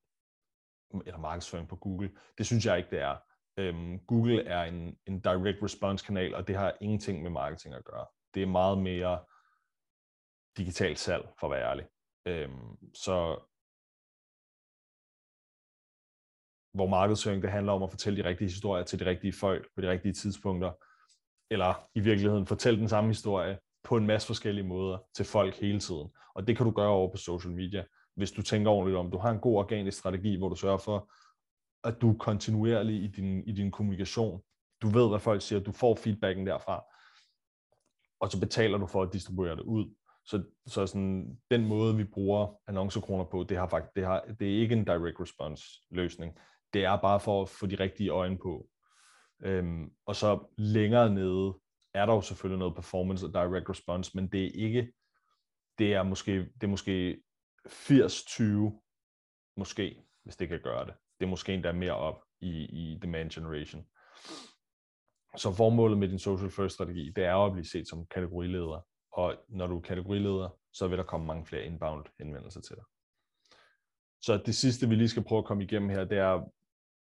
eller 1.07 1.19
markedsføring 1.19 1.69
på 1.69 1.77
Google. 1.77 2.11
Det 2.39 2.47
synes 2.47 2.67
jeg 2.67 2.79
ikke, 2.79 2.91
det 2.91 3.01
er. 3.01 3.17
Øhm, 3.57 3.99
Google 3.99 4.45
er 4.45 4.63
en, 4.63 4.99
en 5.07 5.21
direct 5.21 5.63
response 5.63 6.07
kanal, 6.07 6.35
og 6.35 6.49
det 6.49 6.57
har 6.57 6.77
ingenting 6.81 7.23
med 7.23 7.31
marketing 7.31 7.75
at 7.75 7.85
gøre. 7.85 8.07
Det 8.35 8.43
er 8.43 8.47
meget 8.47 8.79
mere 8.79 9.25
digitalt 10.57 10.99
salg, 10.99 11.29
for 11.41 11.47
at 11.47 11.51
være 11.51 11.71
ærlig. 11.71 11.87
Øhm, 12.27 12.95
så 12.95 13.49
hvor 16.75 16.87
markedsføring 16.87 17.43
det 17.43 17.51
handler 17.51 17.73
om 17.73 17.83
at 17.83 17.91
fortælle 17.91 18.23
de 18.23 18.29
rigtige 18.29 18.49
historier 18.49 18.85
til 18.85 18.99
de 19.01 19.07
rigtige 19.07 19.33
folk 19.33 19.75
på 19.75 19.81
de 19.81 19.91
rigtige 19.91 20.13
tidspunkter, 20.13 20.73
eller 21.51 21.89
i 21.95 22.01
virkeligheden 22.01 22.47
fortælle 22.47 22.81
den 22.81 22.89
samme 22.89 23.11
historie 23.11 23.59
på 23.85 23.97
en 23.97 24.07
masse 24.07 24.27
forskellige 24.27 24.67
måder 24.67 24.99
til 25.15 25.25
folk 25.25 25.55
hele 25.55 25.81
tiden. 25.81 26.09
Og 26.35 26.47
det 26.47 26.57
kan 26.57 26.67
du 26.67 26.73
gøre 26.73 26.89
over 26.89 27.11
på 27.11 27.17
social 27.17 27.55
media, 27.55 27.85
hvis 28.17 28.33
du 28.33 28.43
tænker 28.43 28.71
ordentligt 28.71 28.99
om. 28.99 29.11
Du 29.11 29.19
har 29.19 29.31
en 29.31 29.41
god 29.41 29.57
organisk 29.57 29.99
strategi, 29.99 30.39
hvor 30.39 30.49
du 30.49 30.55
sørger 30.55 30.79
for, 30.79 31.13
at 31.85 32.01
du 32.01 32.11
er 32.13 32.19
kontinuerlig 32.19 33.03
i 33.03 33.07
din, 33.07 33.45
i 33.45 33.53
din 33.53 33.71
kommunikation. 33.71 34.43
Du 34.83 34.89
ved, 34.89 35.09
hvad 35.09 35.21
folk 35.21 35.43
siger, 35.43 35.61
du 35.61 35.73
får 35.73 35.95
feedbacken 35.95 36.47
derfra, 36.47 36.85
og 38.21 38.31
så 38.31 38.41
betaler 38.41 38.79
du 38.79 38.87
for 38.87 39.03
at 39.03 39.13
distribuere 39.13 39.57
det 39.57 39.63
ud. 39.63 39.95
Så, 40.25 40.43
så 40.67 40.87
sådan, 40.87 41.39
den 41.51 41.67
måde, 41.67 41.97
vi 41.97 42.05
bruger 42.05 42.61
annoncekroner 42.69 43.25
på, 43.25 43.43
det, 43.49 43.57
har 43.57 43.67
faktisk, 43.67 43.95
det, 43.97 44.05
har, 44.05 44.25
det 44.41 44.49
er 44.49 44.61
ikke 44.61 44.75
en 44.75 44.85
direct 44.85 45.21
response 45.21 45.65
løsning. 45.91 46.39
Det 46.73 46.85
er 46.85 46.97
bare 46.97 47.21
for 47.21 47.43
at 47.43 47.49
få 47.49 47.67
de 47.67 47.75
rigtige 47.75 48.11
øjne 48.11 48.39
på. 48.39 48.67
Øhm, 49.45 49.91
og 50.07 50.17
så 50.17 50.39
længere 50.59 51.15
nede, 51.15 51.55
er 51.95 52.07
der 52.07 52.15
jo 52.15 52.21
selvfølgelig 52.21 52.59
noget 52.59 52.75
performance 52.75 53.27
og 53.27 53.35
direct 53.35 53.71
response, 53.71 54.11
men 54.15 54.29
det 54.29 54.45
er 54.45 54.51
ikke, 54.55 54.93
det 55.79 55.95
er 55.95 56.03
måske, 56.03 56.33
det 56.39 56.63
er 56.63 56.67
måske 56.67 57.23
80-20, 57.69 59.55
måske, 59.57 60.05
hvis 60.23 60.37
det 60.37 60.49
kan 60.49 60.61
gøre 60.63 60.87
det. 60.87 60.95
Det 61.21 61.27
er 61.27 61.31
måske 61.31 61.55
endda 61.55 61.73
mere 61.73 61.97
op 61.97 62.23
i, 62.41 62.51
i 62.51 62.99
demand 63.03 63.31
generation. 63.31 63.85
Så 65.37 65.53
formålet 65.53 65.99
med 65.99 66.09
din 66.09 66.19
social 66.19 66.51
first 66.51 66.75
strategi, 66.75 67.13
det 67.17 67.25
er 67.25 67.37
at 67.37 67.53
blive 67.53 67.65
set 67.65 67.89
som 67.89 68.07
kategorileder. 68.07 68.87
Og 69.13 69.37
når 69.49 69.67
du 69.67 69.77
er 69.77 69.81
kategorileder, 69.81 70.49
så 70.73 70.89
vil 70.89 70.99
der 70.99 71.05
komme 71.05 71.27
mange 71.27 71.47
flere 71.47 71.65
inbound 71.65 72.05
henvendelser 72.19 72.61
til 72.61 72.77
dig. 72.77 72.85
Så 74.21 74.43
det 74.47 74.55
sidste, 74.55 74.89
vi 74.89 74.95
lige 74.95 75.09
skal 75.09 75.25
prøve 75.25 75.39
at 75.39 75.45
komme 75.45 75.65
igennem 75.65 75.89
her, 75.89 76.05
det 76.05 76.19
er, 76.19 76.51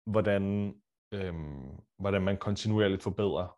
hvordan, 0.05 0.75
øhm, 1.11 1.69
hvordan 1.97 2.21
man 2.21 2.37
kontinuerligt 2.37 3.03
forbedrer 3.03 3.57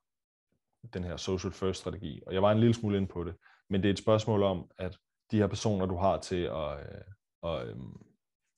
den 0.93 1.03
her 1.03 1.17
social 1.17 1.53
first 1.53 1.79
strategi. 1.79 2.21
Og 2.27 2.33
jeg 2.33 2.41
var 2.41 2.51
en 2.51 2.59
lille 2.59 2.73
smule 2.73 2.97
inde 2.97 3.07
på 3.07 3.23
det, 3.23 3.35
men 3.69 3.83
det 3.83 3.89
er 3.89 3.93
et 3.93 3.99
spørgsmål 3.99 4.43
om, 4.43 4.71
at 4.77 4.97
de 5.31 5.37
her 5.37 5.47
personer, 5.47 5.85
du 5.85 5.95
har 5.95 6.19
til 6.19 6.43
at, 6.43 6.79
øh, 6.79 7.01
og, 7.41 7.67
øhm, 7.67 7.93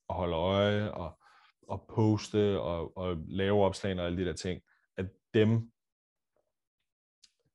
at 0.10 0.16
holde 0.16 0.36
øje 0.36 0.92
og, 0.92 1.20
og 1.68 1.86
poste 1.96 2.60
og, 2.60 2.98
og 2.98 3.18
lave 3.28 3.66
opslag 3.66 4.00
og 4.00 4.06
alle 4.06 4.18
de 4.18 4.26
der 4.26 4.34
ting, 4.34 4.62
at 4.98 5.06
dem, 5.34 5.72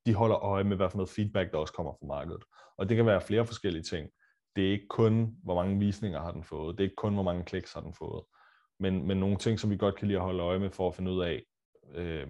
de 0.05 0.13
holder 0.13 0.37
øje 0.43 0.63
med, 0.63 0.77
hvad 0.77 0.89
for 0.89 0.97
noget 0.97 1.09
feedback, 1.09 1.51
der 1.51 1.57
også 1.57 1.73
kommer 1.73 1.93
fra 1.93 2.05
markedet. 2.05 2.43
Og 2.77 2.89
det 2.89 2.97
kan 2.97 3.05
være 3.05 3.21
flere 3.21 3.45
forskellige 3.45 3.83
ting. 3.83 4.09
Det 4.55 4.67
er 4.67 4.71
ikke 4.71 4.87
kun, 4.87 5.37
hvor 5.43 5.55
mange 5.55 5.79
visninger 5.79 6.21
har 6.21 6.31
den 6.31 6.43
fået. 6.43 6.77
Det 6.77 6.83
er 6.83 6.87
ikke 6.87 6.95
kun, 6.95 7.13
hvor 7.13 7.23
mange 7.23 7.43
kliks 7.43 7.73
har 7.73 7.81
den 7.81 7.93
fået. 7.93 8.23
Men, 8.79 9.07
men 9.07 9.17
nogle 9.17 9.37
ting, 9.37 9.59
som 9.59 9.69
vi 9.69 9.77
godt 9.77 9.95
kan 9.95 10.07
lide 10.07 10.17
at 10.17 10.23
holde 10.23 10.43
øje 10.43 10.59
med 10.59 10.69
for 10.69 10.87
at 10.87 10.95
finde 10.95 11.11
ud 11.11 11.21
af, 11.23 11.43
øh, 11.93 12.27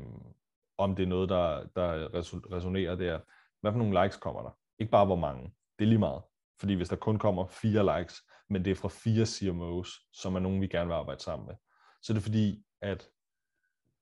om 0.78 0.96
det 0.96 1.04
er 1.04 1.08
noget, 1.08 1.30
der, 1.30 1.66
der 1.76 2.10
resonerer, 2.56 2.96
det 2.96 3.08
er, 3.08 3.20
hvad 3.62 3.72
for 3.72 3.80
nogle 3.80 4.04
likes 4.04 4.18
kommer 4.18 4.42
der? 4.42 4.58
Ikke 4.80 4.92
bare 4.92 5.06
hvor 5.06 5.16
mange. 5.16 5.44
Det 5.80 5.86
er 5.86 5.90
lige 5.90 6.00
meget. 6.00 6.22
Fordi 6.60 6.74
hvis 6.74 6.90
der 6.90 6.96
kun 6.96 7.20
kommer 7.20 7.48
fire 7.48 8.00
likes, 8.00 8.22
men 8.50 8.66
det 8.66 8.72
er 8.72 8.76
fra 8.76 8.90
fire 8.90 9.26
CMOs, 9.26 9.90
som 10.14 10.36
er 10.36 10.40
nogen, 10.40 10.62
vi 10.62 10.68
gerne 10.68 10.88
vil 10.88 10.94
arbejde 10.94 11.24
sammen 11.24 11.48
med, 11.48 11.56
så 12.02 12.14
er 12.14 12.16
det 12.16 12.24
fordi, 12.24 12.64
at 12.82 13.10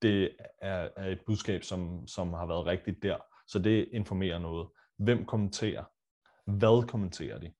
det 0.02 0.36
er, 0.62 0.88
er 0.96 1.10
et 1.10 1.20
budskab, 1.26 1.64
som, 1.64 2.06
som 2.06 2.32
har 2.32 2.46
været 2.46 2.66
rigtigt 2.66 3.02
der. 3.02 3.16
Så 3.46 3.58
det 3.58 3.88
informerer 3.92 4.38
noget. 4.38 4.68
Hvem 4.96 5.24
kommenterer? 5.24 5.84
Hvad 6.50 6.88
kommenterer 6.88 7.38
de? 7.38 7.52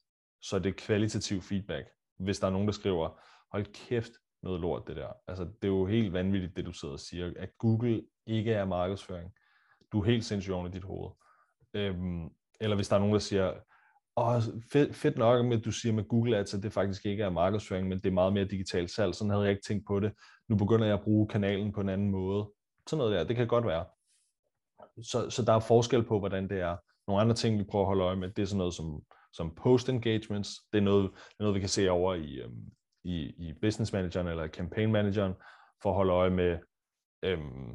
Så 0.42 0.58
det 0.58 0.70
er 0.70 0.74
kvalitativ 0.86 1.42
feedback. 1.42 1.88
Hvis 2.18 2.38
der 2.40 2.46
er 2.46 2.50
nogen, 2.50 2.68
der 2.68 2.72
skriver, 2.72 3.20
hold 3.52 3.66
kæft, 3.72 4.12
noget 4.44 4.60
lort 4.60 4.86
det 4.86 4.96
der. 4.96 5.08
Altså, 5.28 5.44
det 5.44 5.64
er 5.64 5.68
jo 5.68 5.86
helt 5.86 6.12
vanvittigt, 6.12 6.56
det 6.56 6.66
du 6.66 6.72
sidder 6.72 6.94
og 6.94 7.00
siger, 7.00 7.32
at 7.36 7.50
Google 7.58 8.02
ikke 8.26 8.52
er 8.52 8.64
markedsføring. 8.64 9.30
Du 9.92 10.00
er 10.00 10.04
helt 10.04 10.24
sindssygt 10.24 10.54
oven 10.54 10.66
i 10.66 10.70
dit 10.70 10.84
hoved. 10.84 11.10
Øhm, 11.74 12.28
eller 12.60 12.76
hvis 12.76 12.88
der 12.88 12.96
er 12.96 13.00
nogen, 13.00 13.14
der 13.14 13.20
siger, 13.20 13.52
Åh, 14.16 14.42
fedt, 14.72 14.96
fedt 14.96 15.18
nok, 15.18 15.52
at 15.52 15.64
du 15.64 15.70
siger 15.70 15.92
med 15.92 16.08
Google 16.08 16.36
Ads, 16.36 16.54
at 16.54 16.62
det 16.62 16.72
faktisk 16.72 17.06
ikke 17.06 17.22
er 17.22 17.30
markedsføring, 17.30 17.88
men 17.88 17.98
det 17.98 18.06
er 18.06 18.12
meget 18.12 18.32
mere 18.32 18.44
digitalt 18.44 18.90
salg. 18.90 19.14
Sådan 19.14 19.30
havde 19.30 19.42
jeg 19.42 19.50
ikke 19.50 19.62
tænkt 19.66 19.86
på 19.86 20.00
det. 20.00 20.12
Nu 20.48 20.56
begynder 20.56 20.86
jeg 20.86 20.94
at 20.94 21.04
bruge 21.04 21.28
kanalen 21.28 21.72
på 21.72 21.80
en 21.80 21.88
anden 21.88 22.10
måde. 22.10 22.50
Sådan 22.88 22.98
noget 22.98 23.12
der, 23.12 23.24
det 23.24 23.36
kan 23.36 23.46
godt 23.46 23.66
være. 23.66 23.84
Så, 25.02 25.30
så 25.30 25.42
der 25.42 25.52
er 25.52 25.60
forskel 25.60 26.04
på, 26.04 26.18
hvordan 26.18 26.48
det 26.48 26.60
er. 26.60 26.76
Nogle 27.08 27.22
andre 27.22 27.34
ting, 27.34 27.58
vi 27.58 27.64
prøver 27.64 27.84
at 27.84 27.86
holde 27.86 28.04
øje 28.04 28.16
med, 28.16 28.30
det 28.30 28.42
er 28.42 28.46
sådan 28.46 28.58
noget 28.58 28.74
som, 28.74 29.02
som 29.32 29.54
post 29.54 29.88
engagements. 29.88 30.50
Det 30.72 30.78
er 30.78 30.82
noget, 30.82 31.10
noget 31.38 31.54
vi 31.54 31.60
kan 31.60 31.68
se 31.68 31.90
over 31.90 32.14
i, 32.14 32.34
øhm, 32.34 32.70
i, 33.04 33.48
i 33.48 33.52
business 33.52 33.92
manageren 33.92 34.26
eller 34.26 34.48
campaign 34.48 34.92
manageren, 34.92 35.34
for 35.82 35.90
at 35.90 35.96
holde 35.96 36.12
øje 36.12 36.30
med, 36.30 36.58
øhm, 37.22 37.74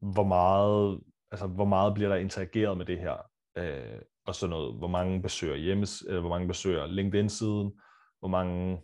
hvor 0.00 0.24
meget, 0.24 1.00
altså 1.30 1.46
hvor 1.46 1.64
meget 1.64 1.94
bliver 1.94 2.08
der 2.08 2.16
interageret 2.16 2.78
med 2.78 2.86
det 2.86 2.98
her, 2.98 3.16
øh, 3.56 4.00
og 4.26 4.34
sådan 4.34 4.50
noget, 4.50 4.74
hvor 4.74 4.88
mange 4.88 5.22
besøger 5.22 5.56
hjemmes, 5.56 6.00
eller 6.00 6.20
hvor 6.20 6.30
mange 6.30 6.48
besøger 6.48 6.86
LinkedIn-siden, 6.86 7.80
hvor 8.18 8.28
mange 8.28 8.80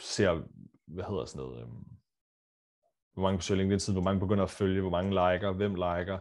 ser, 0.00 0.42
hvad 0.86 1.04
hedder 1.04 1.24
sådan 1.24 1.46
noget, 1.46 1.62
øhm, 1.62 1.84
hvor 3.14 3.22
mange 3.22 3.38
besøger 3.38 3.58
LinkedIn-siden, 3.58 3.94
hvor 4.00 4.04
mange 4.04 4.20
begynder 4.20 4.44
at 4.44 4.50
følge, 4.50 4.80
hvor 4.80 4.90
mange 4.90 5.10
liker, 5.10 5.52
hvem 5.52 5.74
liker, 5.74 6.18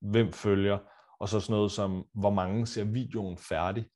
hvem 0.00 0.32
følger, 0.32 0.78
og 1.20 1.28
så 1.28 1.40
sådan 1.40 1.54
noget 1.54 1.72
som, 1.72 2.04
hvor 2.14 2.30
mange 2.30 2.66
ser 2.66 2.84
videoen 2.84 3.36
færdig. 3.36 3.88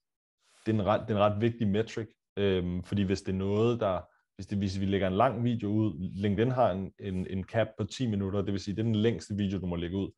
Det 0.67 0.75
er 0.75 0.81
en 0.81 0.87
ret, 0.87 1.01
det 1.01 1.11
er 1.11 1.17
en 1.17 1.33
ret 1.33 1.41
vigtig 1.41 1.69
metric, 1.69 2.09
øhm, 2.37 2.83
fordi 2.83 3.03
hvis 3.03 3.23
det 3.23 3.33
er 3.33 3.37
noget, 3.37 3.81
der, 3.81 4.01
hvis, 4.37 4.47
det, 4.47 4.59
hvis 4.59 4.81
vi 4.81 4.87
lægger 4.87 5.07
en 5.07 5.17
lang 5.17 5.45
video 5.45 5.69
ud, 5.69 6.11
LinkedIn 6.15 6.51
har 6.51 6.71
en, 6.71 6.93
en, 6.99 7.27
en 7.27 7.45
cap 7.45 7.69
på 7.79 7.85
10 7.85 8.07
minutter, 8.07 8.43
det 8.43 8.53
vil 8.53 8.61
sige, 8.61 8.77
det 8.77 8.81
er 8.81 8.87
den 8.87 8.95
længste 8.95 9.35
video, 9.35 9.59
du 9.59 9.67
må 9.67 9.77
lægge 9.77 9.97
ud. 9.97 10.11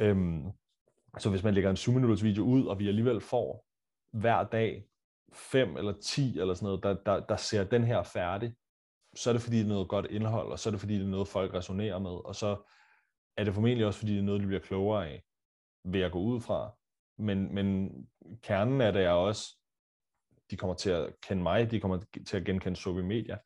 Øhm, 0.00 0.50
så 1.18 1.30
hvis 1.30 1.42
man 1.42 1.54
lægger 1.54 1.70
en 1.70 1.76
7 1.76 1.92
minutters 1.92 2.24
video 2.24 2.44
ud, 2.44 2.66
og 2.66 2.78
vi 2.78 2.88
alligevel 2.88 3.20
får 3.20 3.66
hver 4.12 4.44
dag 4.44 4.84
5 5.32 5.76
eller 5.76 5.92
10 6.02 6.38
eller 6.38 6.54
sådan 6.54 6.66
noget, 6.66 6.82
der, 6.82 6.94
der, 7.06 7.26
der 7.26 7.36
ser 7.36 7.64
den 7.64 7.84
her 7.84 8.02
færdig, 8.02 8.54
så 9.14 9.30
er 9.30 9.34
det 9.34 9.42
fordi, 9.42 9.56
det 9.56 9.64
er 9.64 9.68
noget 9.68 9.88
godt 9.88 10.06
indhold, 10.10 10.52
og 10.52 10.58
så 10.58 10.68
er 10.68 10.70
det 10.70 10.80
fordi, 10.80 10.94
det 10.94 11.04
er 11.04 11.08
noget, 11.08 11.28
folk 11.28 11.54
resonerer 11.54 11.98
med, 11.98 12.10
og 12.10 12.34
så 12.34 12.70
er 13.36 13.44
det 13.44 13.54
formentlig 13.54 13.86
også 13.86 13.98
fordi, 13.98 14.12
det 14.12 14.18
er 14.18 14.24
noget, 14.24 14.40
de 14.40 14.46
bliver 14.46 14.60
klogere 14.60 15.08
af, 15.08 15.22
ved 15.84 16.00
at 16.00 16.12
gå 16.12 16.18
ud 16.18 16.40
fra. 16.40 16.70
Men, 17.18 17.54
men 17.54 17.90
kernen 18.42 18.80
af 18.80 18.92
det 18.92 19.04
er 19.04 19.10
også, 19.10 19.59
de 20.50 20.56
kommer 20.56 20.74
til 20.74 20.90
at 20.90 21.12
kende 21.20 21.42
mig, 21.42 21.70
de 21.70 21.80
kommer 21.80 21.98
til 22.26 22.36
at 22.36 22.44
genkende 22.44 22.76
Sobi 22.76 23.02
Media. 23.02 23.38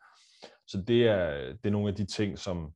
Så 0.67 0.85
det 0.89 1.09
er, 1.09 1.53
det 1.53 1.67
er 1.67 1.71
nogle 1.71 1.89
af 1.89 1.95
de 1.95 2.07
ting, 2.07 2.39
som, 2.39 2.73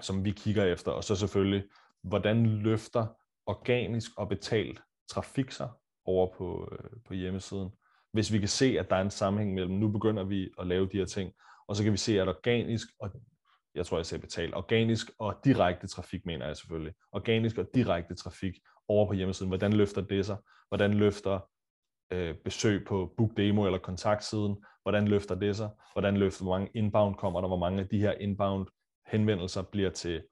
som 0.00 0.24
vi 0.24 0.30
kigger 0.30 0.64
efter, 0.64 0.92
og 0.92 1.04
så 1.04 1.16
selvfølgelig, 1.16 1.64
hvordan 2.02 2.46
løfter 2.46 3.06
organisk 3.46 4.10
og 4.16 4.28
betalt 4.28 4.80
trafik 5.10 5.50
sig 5.50 5.70
over 6.04 6.34
på, 6.38 6.68
øh, 6.72 7.00
på 7.06 7.14
hjemmesiden. 7.14 7.70
Hvis 8.12 8.32
vi 8.32 8.38
kan 8.38 8.48
se, 8.48 8.78
at 8.78 8.90
der 8.90 8.96
er 8.96 9.00
en 9.00 9.10
sammenhæng 9.10 9.54
mellem, 9.54 9.74
nu 9.74 9.88
begynder 9.88 10.24
vi 10.24 10.50
at 10.58 10.66
lave 10.66 10.88
de 10.92 10.98
her 10.98 11.04
ting, 11.04 11.32
og 11.68 11.76
så 11.76 11.82
kan 11.82 11.92
vi 11.92 11.96
se, 11.96 12.20
at 12.20 12.28
organisk 12.28 12.88
og 13.00 13.10
jeg 13.74 13.86
tror, 13.86 13.98
jeg 13.98 14.06
sagde 14.06 14.22
betalt, 14.22 14.54
organisk 14.54 15.10
og 15.18 15.40
direkte 15.44 15.86
trafik, 15.86 16.26
mener 16.26 16.46
jeg 16.46 16.56
selvfølgelig. 16.56 16.94
Organisk 17.12 17.58
og 17.58 17.66
direkte 17.74 18.14
trafik 18.14 18.54
over 18.88 19.06
på 19.06 19.12
hjemmesiden. 19.12 19.48
Hvordan 19.48 19.72
løfter 19.72 20.00
det 20.00 20.26
sig? 20.26 20.36
Hvordan 20.68 20.94
løfter 20.94 21.40
øh, 22.10 22.34
besøg 22.44 22.86
på 22.86 23.14
Book 23.16 23.36
Demo 23.36 23.64
eller 23.64 23.78
kontaktsiden? 23.78 24.56
Hvordan 24.82 25.08
løfter 25.08 25.34
det 25.34 25.56
sig? 25.56 25.70
Hvordan 25.92 26.16
løfter, 26.16 26.44
hvor 26.44 26.58
mange 26.58 26.70
inbound 26.74 27.14
kommer 27.14 27.40
der? 27.40 27.48
Hvor 27.48 27.58
mange 27.58 27.80
af 27.80 27.88
de 27.88 27.98
her 27.98 28.12
inbound 28.12 28.66
henvendelser 29.06 29.62
bliver 29.62 29.90
til 29.90 30.22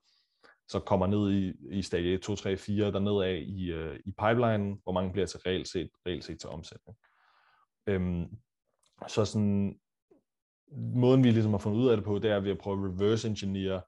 så 0.69 0.81
kommer 0.81 1.07
ned 1.07 1.33
i, 1.33 1.55
i 1.79 1.83
stadie 1.83 2.15
1, 2.15 2.23
2, 2.23 2.37
3, 2.37 2.57
4, 2.57 2.93
der 2.93 3.23
af 3.23 3.45
i, 3.47 3.73
øh, 3.73 4.01
i 4.05 4.11
pipelinen, 4.11 4.81
hvor 4.83 4.93
mange 4.93 5.13
bliver 5.13 5.27
til 5.27 5.41
reelt 5.41 5.69
set, 5.69 5.91
reelt 6.07 6.25
set 6.25 6.41
til 6.41 6.51
omsætning. 6.51 6.99
Øhm, 7.87 8.27
så 9.09 9.25
sådan, 9.25 9.79
måden 10.95 11.25
vi 11.25 11.31
ligesom 11.31 11.53
har 11.53 11.59
fundet 11.59 11.79
ud 11.79 11.89
af 11.89 11.97
det 11.97 12.05
på, 12.05 12.19
det 12.19 12.31
er 12.31 12.41
ved 12.41 12.51
at 12.51 12.59
prøve 12.59 12.87
at 12.87 12.93
reverse 12.93 13.29
engineer 13.29 13.81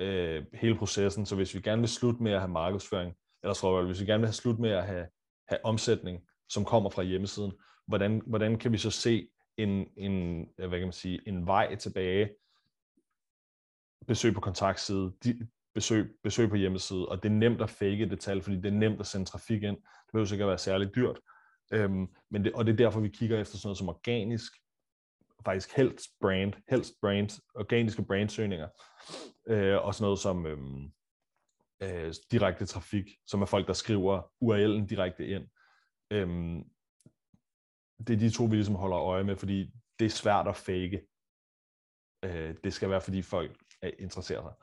øh, 0.00 0.44
hele 0.54 0.78
processen. 0.78 1.26
Så 1.26 1.36
hvis 1.36 1.54
vi 1.54 1.60
gerne 1.60 1.82
vil 1.82 1.88
slutte 1.88 2.22
med 2.22 2.32
at 2.32 2.40
have 2.40 2.52
markedsføring, 2.52 3.14
eller 3.42 3.54
tror 3.54 3.78
jeg, 3.78 3.86
hvis 3.86 4.00
vi 4.00 4.06
gerne 4.06 4.20
vil 4.20 4.28
have 4.28 4.32
slut 4.32 4.58
med 4.58 4.70
at 4.70 4.86
have, 4.86 5.06
have 5.48 5.64
omsætning, 5.64 6.20
som 6.48 6.64
kommer 6.64 6.90
fra 6.90 7.02
hjemmesiden, 7.02 7.52
hvordan, 7.86 8.22
hvordan 8.26 8.58
kan 8.58 8.72
vi 8.72 8.78
så 8.78 8.90
se 8.90 9.28
en, 9.56 9.86
en, 9.96 10.48
hvad 10.56 10.70
kan 10.70 10.80
man 10.80 10.92
sige, 10.92 11.28
en 11.28 11.46
vej 11.46 11.76
tilbage, 11.76 12.30
besøg 14.06 14.34
på 14.34 14.40
kontaktside, 14.40 15.12
besøg, 15.74 16.16
besøg 16.22 16.48
på 16.48 16.56
hjemmeside, 16.56 17.08
og 17.08 17.22
det 17.22 17.28
er 17.28 17.32
nemt 17.32 17.62
at 17.62 17.70
fake 17.70 18.10
det 18.10 18.20
tal, 18.20 18.42
fordi 18.42 18.56
det 18.56 18.66
er 18.66 18.78
nemt 18.78 19.00
at 19.00 19.06
sende 19.06 19.26
trafik 19.26 19.62
ind. 19.62 19.76
Det 19.76 20.12
behøver 20.12 20.26
sikkert 20.26 20.48
være 20.48 20.58
særligt 20.58 20.94
dyrt. 20.94 21.20
Øhm, 21.72 22.06
men 22.30 22.44
det, 22.44 22.52
og 22.52 22.66
det 22.66 22.72
er 22.72 22.76
derfor, 22.76 23.00
vi 23.00 23.08
kigger 23.08 23.40
efter 23.40 23.56
sådan 23.56 23.66
noget 23.66 23.78
som 23.78 23.88
organisk, 23.88 24.52
faktisk 25.44 25.76
helst 25.76 26.10
brand, 26.20 26.52
helst 26.68 26.94
brand, 27.00 27.40
organiske 27.54 28.04
brandsøgninger, 28.04 28.68
øh, 29.48 29.84
og 29.84 29.94
sådan 29.94 30.04
noget 30.04 30.18
som 30.18 30.46
øhm, 30.46 30.92
øh, 31.82 32.14
direkte 32.30 32.66
trafik, 32.66 33.04
som 33.26 33.42
er 33.42 33.46
folk, 33.46 33.66
der 33.66 33.72
skriver 33.72 34.22
URL'en 34.44 34.86
direkte 34.86 35.26
ind. 35.26 35.44
Øhm, 36.10 36.70
det 38.06 38.14
er 38.14 38.18
de 38.18 38.30
to, 38.30 38.44
vi 38.44 38.54
ligesom 38.54 38.74
holder 38.74 38.98
øje 38.98 39.24
med, 39.24 39.36
fordi 39.36 39.70
det 39.98 40.04
er 40.04 40.10
svært 40.10 40.48
at 40.48 40.56
fake. 40.56 41.06
Øh, 42.24 42.56
det 42.64 42.72
skal 42.72 42.90
være, 42.90 43.00
fordi 43.00 43.22
folk 43.22 43.62
er 43.82 43.90
interesseret 43.98 44.44
sig. 44.44 44.54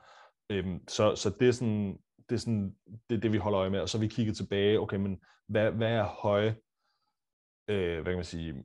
Øhm, 0.50 0.88
så, 0.88 1.16
så 1.16 1.30
det 1.40 1.48
er 1.48 1.52
sådan, 1.52 1.98
det 2.28 2.34
er 2.34 2.38
sådan, 2.38 2.76
det 3.10 3.16
er 3.16 3.20
det, 3.20 3.32
vi 3.32 3.38
holder 3.38 3.60
øje 3.60 3.70
med, 3.70 3.80
og 3.80 3.88
så 3.88 3.98
vi 3.98 4.08
kigger 4.08 4.34
tilbage, 4.34 4.80
okay, 4.80 4.96
men 4.96 5.22
hvad, 5.48 5.72
hvad 5.72 5.92
er 5.92 6.04
høje, 6.04 6.50
øh, 7.70 8.02
hvad 8.02 8.12
kan 8.12 8.14
man 8.14 8.24
sige, 8.24 8.64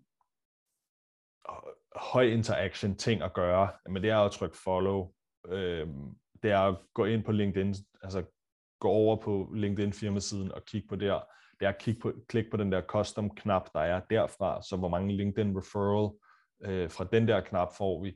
høj 1.96 2.24
interaction 2.24 2.96
ting 2.96 3.22
at 3.22 3.34
gøre, 3.34 3.72
men 3.90 4.04
det 4.04 4.10
er 4.10 4.18
at 4.18 4.32
trykke 4.32 4.58
follow, 4.58 5.14
øh, 5.48 5.88
det 6.44 6.52
er 6.52 6.60
at 6.60 6.78
gå 6.94 7.06
ind 7.06 7.24
på 7.24 7.32
LinkedIn, 7.32 7.76
altså 8.02 8.26
gå 8.80 8.88
over 8.88 9.16
på 9.16 9.52
LinkedIn 9.56 9.94
firmasiden 9.94 10.52
og 10.52 10.66
kigge 10.66 10.88
på 10.88 10.96
der, 10.96 11.22
det 11.62 11.68
er 11.68 11.72
at 11.72 11.78
kigge 11.78 12.02
på, 12.02 12.14
klik 12.28 12.46
på 12.52 12.58
den 12.58 12.72
der 12.72 12.82
custom 12.82 13.30
knap, 13.30 13.74
der 13.74 13.80
er 13.80 14.02
derfra, 14.10 14.62
så 14.62 14.78
hvor 14.78 14.90
mange 14.90 15.18
LinkedIn 15.18 15.58
referral 15.58 16.12
øh, 16.64 16.90
fra 16.90 17.04
den 17.12 17.28
der 17.28 17.42
knap 17.42 17.68
får 17.78 18.04
vi, 18.04 18.14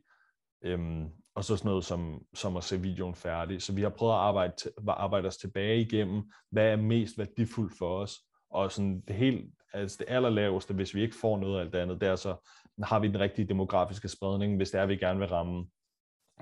øhm, 0.63 1.09
og 1.35 1.43
så 1.43 1.57
sådan 1.57 1.69
noget 1.69 1.85
som, 1.85 2.21
som 2.33 2.57
at 2.57 2.63
se 2.63 2.81
videoen 2.81 3.15
færdig. 3.15 3.61
Så 3.61 3.73
vi 3.73 3.81
har 3.81 3.89
prøvet 3.89 4.13
at 4.13 4.19
arbejde, 4.19 4.53
arbejde 4.87 5.27
os 5.27 5.37
tilbage 5.37 5.81
igennem, 5.81 6.31
hvad 6.51 6.71
er 6.71 6.75
mest 6.75 7.17
værdifuldt 7.17 7.77
for 7.77 7.97
os, 7.97 8.19
og 8.49 8.71
sådan 8.71 9.01
det 9.07 9.15
helt, 9.15 9.53
altså 9.73 9.97
det 9.99 10.05
allerlaveste, 10.09 10.73
hvis 10.73 10.95
vi 10.95 11.01
ikke 11.01 11.15
får 11.21 11.37
noget 11.37 11.57
af 11.57 11.61
alt 11.61 11.73
det 11.73 11.79
andet, 11.79 12.01
det 12.01 12.09
er 12.09 12.15
så, 12.15 12.35
har 12.83 12.99
vi 12.99 13.07
den 13.07 13.19
rigtige 13.19 13.47
demografiske 13.47 14.07
spredning, 14.07 14.55
hvis 14.55 14.71
det 14.71 14.81
er, 14.81 14.85
vi 14.85 14.95
gerne 14.95 15.19
vil 15.19 15.29
ramme. 15.29 15.67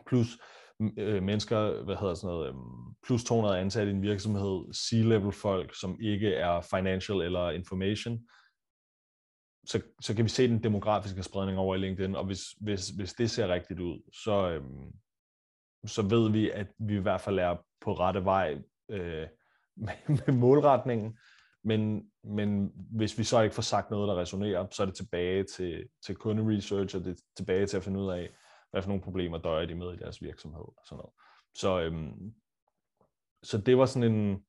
Plus 0.07 0.27
øh, 0.97 1.23
mennesker, 1.23 1.83
hvad 1.83 1.95
hedder 1.95 2.13
sådan 2.13 2.35
noget, 2.35 2.49
øh, 2.49 2.55
plus 3.05 3.23
200 3.23 3.59
ansatte 3.59 3.91
i 3.91 3.95
en 3.95 4.01
virksomhed, 4.01 4.73
C-level 4.73 5.31
folk, 5.31 5.79
som 5.79 5.97
ikke 6.01 6.33
er 6.33 6.61
financial 6.61 7.21
eller 7.21 7.49
information, 7.49 8.19
så, 9.65 9.81
så 10.01 10.15
kan 10.15 10.25
vi 10.25 10.29
se 10.29 10.47
den 10.47 10.63
demografiske 10.63 11.23
spredning 11.23 11.57
over 11.57 11.75
i 11.75 11.77
LinkedIn, 11.77 12.15
og 12.15 12.25
hvis, 12.25 12.41
hvis, 12.61 12.89
hvis 12.89 13.13
det 13.13 13.31
ser 13.31 13.47
rigtigt 13.47 13.79
ud, 13.79 14.11
så, 14.23 14.49
øhm, 14.49 14.91
så 15.85 16.01
ved 16.01 16.31
vi, 16.31 16.49
at 16.49 16.67
vi 16.79 16.95
i 16.95 17.01
hvert 17.01 17.21
fald 17.21 17.39
er 17.39 17.55
på 17.81 17.93
rette 17.93 18.25
vej 18.25 18.61
øh, 18.89 19.27
med, 19.85 19.93
med 20.07 20.33
målretningen, 20.33 21.17
men, 21.63 22.11
men 22.23 22.71
hvis 22.75 23.17
vi 23.17 23.23
så 23.23 23.41
ikke 23.41 23.55
får 23.55 23.61
sagt 23.61 23.91
noget, 23.91 24.07
der 24.07 24.21
resonerer, 24.21 24.67
så 24.71 24.83
er 24.83 24.85
det 24.85 24.95
tilbage 24.95 25.43
til, 25.43 25.83
til 26.05 26.15
kunderesearch, 26.15 26.95
og 26.95 27.03
det 27.03 27.11
er 27.11 27.21
tilbage 27.37 27.65
til 27.65 27.77
at 27.77 27.83
finde 27.83 27.99
ud 27.99 28.11
af, 28.11 28.29
hvad 28.71 28.81
for 28.81 28.89
nogle 28.89 29.03
problemer 29.03 29.37
døjer 29.37 29.65
de 29.65 29.75
med 29.75 29.93
i 29.93 29.97
deres 29.97 30.21
virksomhed. 30.21 30.61
Og 30.61 30.83
sådan 30.85 30.97
noget. 30.97 31.13
Så, 31.55 31.81
øhm, 31.81 32.33
så 33.43 33.57
det 33.57 33.77
var 33.77 33.85
sådan 33.85 34.13
en, 34.13 34.43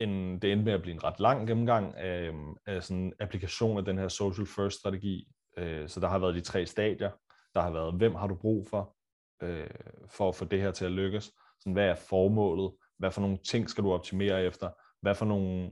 en, 0.00 0.38
det 0.42 0.52
endte 0.52 0.64
med 0.64 0.72
at 0.72 0.82
blive 0.82 0.94
en 0.94 1.04
ret 1.04 1.20
lang 1.20 1.46
gennemgang 1.46 1.94
af, 1.94 2.28
øhm, 2.28 2.54
af 2.66 2.82
sådan 2.82 3.02
en 3.02 3.12
applikation 3.20 3.78
af 3.78 3.84
den 3.84 3.98
her 3.98 4.08
social 4.08 4.46
first 4.46 4.78
strategi. 4.78 5.28
Øh, 5.58 5.88
så 5.88 6.00
der 6.00 6.08
har 6.08 6.18
været 6.18 6.34
de 6.34 6.40
tre 6.40 6.66
stadier. 6.66 7.10
Der 7.54 7.60
har 7.60 7.70
været, 7.70 7.94
hvem 7.94 8.14
har 8.14 8.26
du 8.26 8.34
brug 8.34 8.66
for, 8.68 8.96
øh, 9.42 9.70
for 10.08 10.28
at 10.28 10.34
få 10.34 10.44
det 10.44 10.60
her 10.60 10.70
til 10.70 10.84
at 10.84 10.92
lykkes? 10.92 11.32
Sådan, 11.60 11.72
hvad 11.72 11.88
er 11.88 11.94
formålet? 11.94 12.72
Hvad 12.98 13.10
for 13.10 13.20
nogle 13.20 13.38
ting 13.38 13.70
skal 13.70 13.84
du 13.84 13.92
optimere 13.92 14.44
efter? 14.44 14.70
Hvad 15.00 15.14
for 15.14 15.24
nogle, 15.24 15.70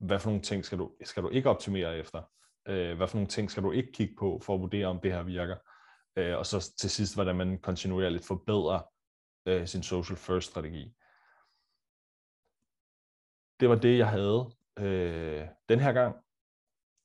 hvad 0.00 0.18
for 0.18 0.28
nogle 0.28 0.42
ting 0.42 0.64
skal 0.64 0.78
du, 0.78 0.90
skal 1.04 1.22
du 1.22 1.28
ikke 1.28 1.50
optimere 1.50 1.98
efter? 1.98 2.22
Øh, 2.68 2.96
hvad 2.96 3.08
for 3.08 3.16
nogle 3.16 3.28
ting 3.28 3.50
skal 3.50 3.62
du 3.62 3.72
ikke 3.72 3.92
kigge 3.92 4.14
på 4.18 4.40
for 4.42 4.54
at 4.54 4.60
vurdere, 4.60 4.86
om 4.86 5.00
det 5.00 5.12
her 5.12 5.22
virker? 5.22 5.56
Øh, 6.16 6.38
og 6.38 6.46
så 6.46 6.72
til 6.78 6.90
sidst, 6.90 7.14
hvordan 7.14 7.36
man 7.36 7.58
kontinuerligt 7.58 8.26
forbedrer 8.26 8.80
øh, 9.46 9.66
sin 9.66 9.82
social 9.82 10.16
first 10.16 10.50
strategi 10.50 10.94
det 13.60 13.68
var 13.68 13.74
det, 13.74 13.98
jeg 13.98 14.08
havde 14.08 14.50
øh, 14.78 15.46
den 15.68 15.80
her 15.80 15.92
gang. 15.92 16.16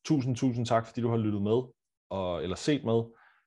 Tusind, 0.05 0.35
tusind 0.35 0.65
tak, 0.65 0.85
fordi 0.85 1.01
du 1.01 1.09
har 1.09 1.17
lyttet 1.17 1.41
med, 1.41 1.61
og, 2.09 2.43
eller 2.43 2.55
set 2.55 2.83
med, 2.83 3.03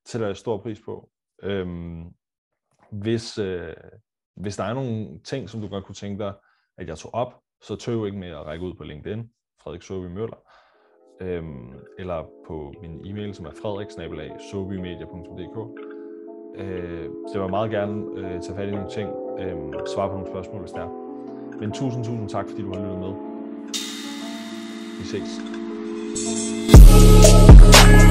til 0.06 0.20
jeg 0.20 0.36
stor 0.36 0.58
pris 0.58 0.80
på. 0.84 1.10
Øhm, 1.42 2.04
hvis, 2.90 3.38
øh, 3.38 3.74
hvis 4.36 4.56
der 4.56 4.64
er 4.64 4.74
nogle 4.74 5.22
ting, 5.22 5.48
som 5.48 5.60
du 5.60 5.68
godt 5.68 5.84
kunne 5.84 5.94
tænke 5.94 6.24
dig, 6.24 6.34
at 6.78 6.88
jeg 6.88 6.98
tog 6.98 7.14
op, 7.14 7.40
så 7.62 7.76
tøv 7.76 8.06
ikke 8.06 8.18
med 8.18 8.28
at 8.28 8.46
række 8.46 8.64
ud 8.64 8.74
på 8.74 8.84
LinkedIn, 8.84 9.30
Frederik 9.60 9.82
Søby 9.82 10.06
Møller, 10.06 10.36
øhm, 11.20 11.74
eller 11.98 12.24
på 12.46 12.74
min 12.80 13.06
e-mail, 13.06 13.34
som 13.34 13.46
er 13.46 13.50
frederik-sobymedia.dk. 13.50 15.80
Øh, 16.56 17.10
så 17.28 17.32
jeg 17.34 17.42
vil 17.42 17.50
meget 17.50 17.70
gerne 17.70 18.04
øh, 18.16 18.40
tage 18.40 18.56
fat 18.56 18.68
i 18.68 18.70
nogle 18.70 18.90
ting, 18.90 19.10
øh, 19.38 19.56
svare 19.86 20.08
på 20.08 20.14
nogle 20.14 20.26
spørgsmål, 20.26 20.60
hvis 20.60 20.72
der 20.72 20.80
er. 20.80 21.05
Men 21.60 21.72
tusind, 21.72 22.04
tusind 22.04 22.28
tak, 22.28 22.46
fordi 22.48 22.62
du 22.62 22.68
har 22.68 22.80
lyttet 22.80 22.98
med. 22.98 23.12
Vi 24.98 25.04
ses. 25.04 25.40
thank 27.72 28.00
you 28.00 28.05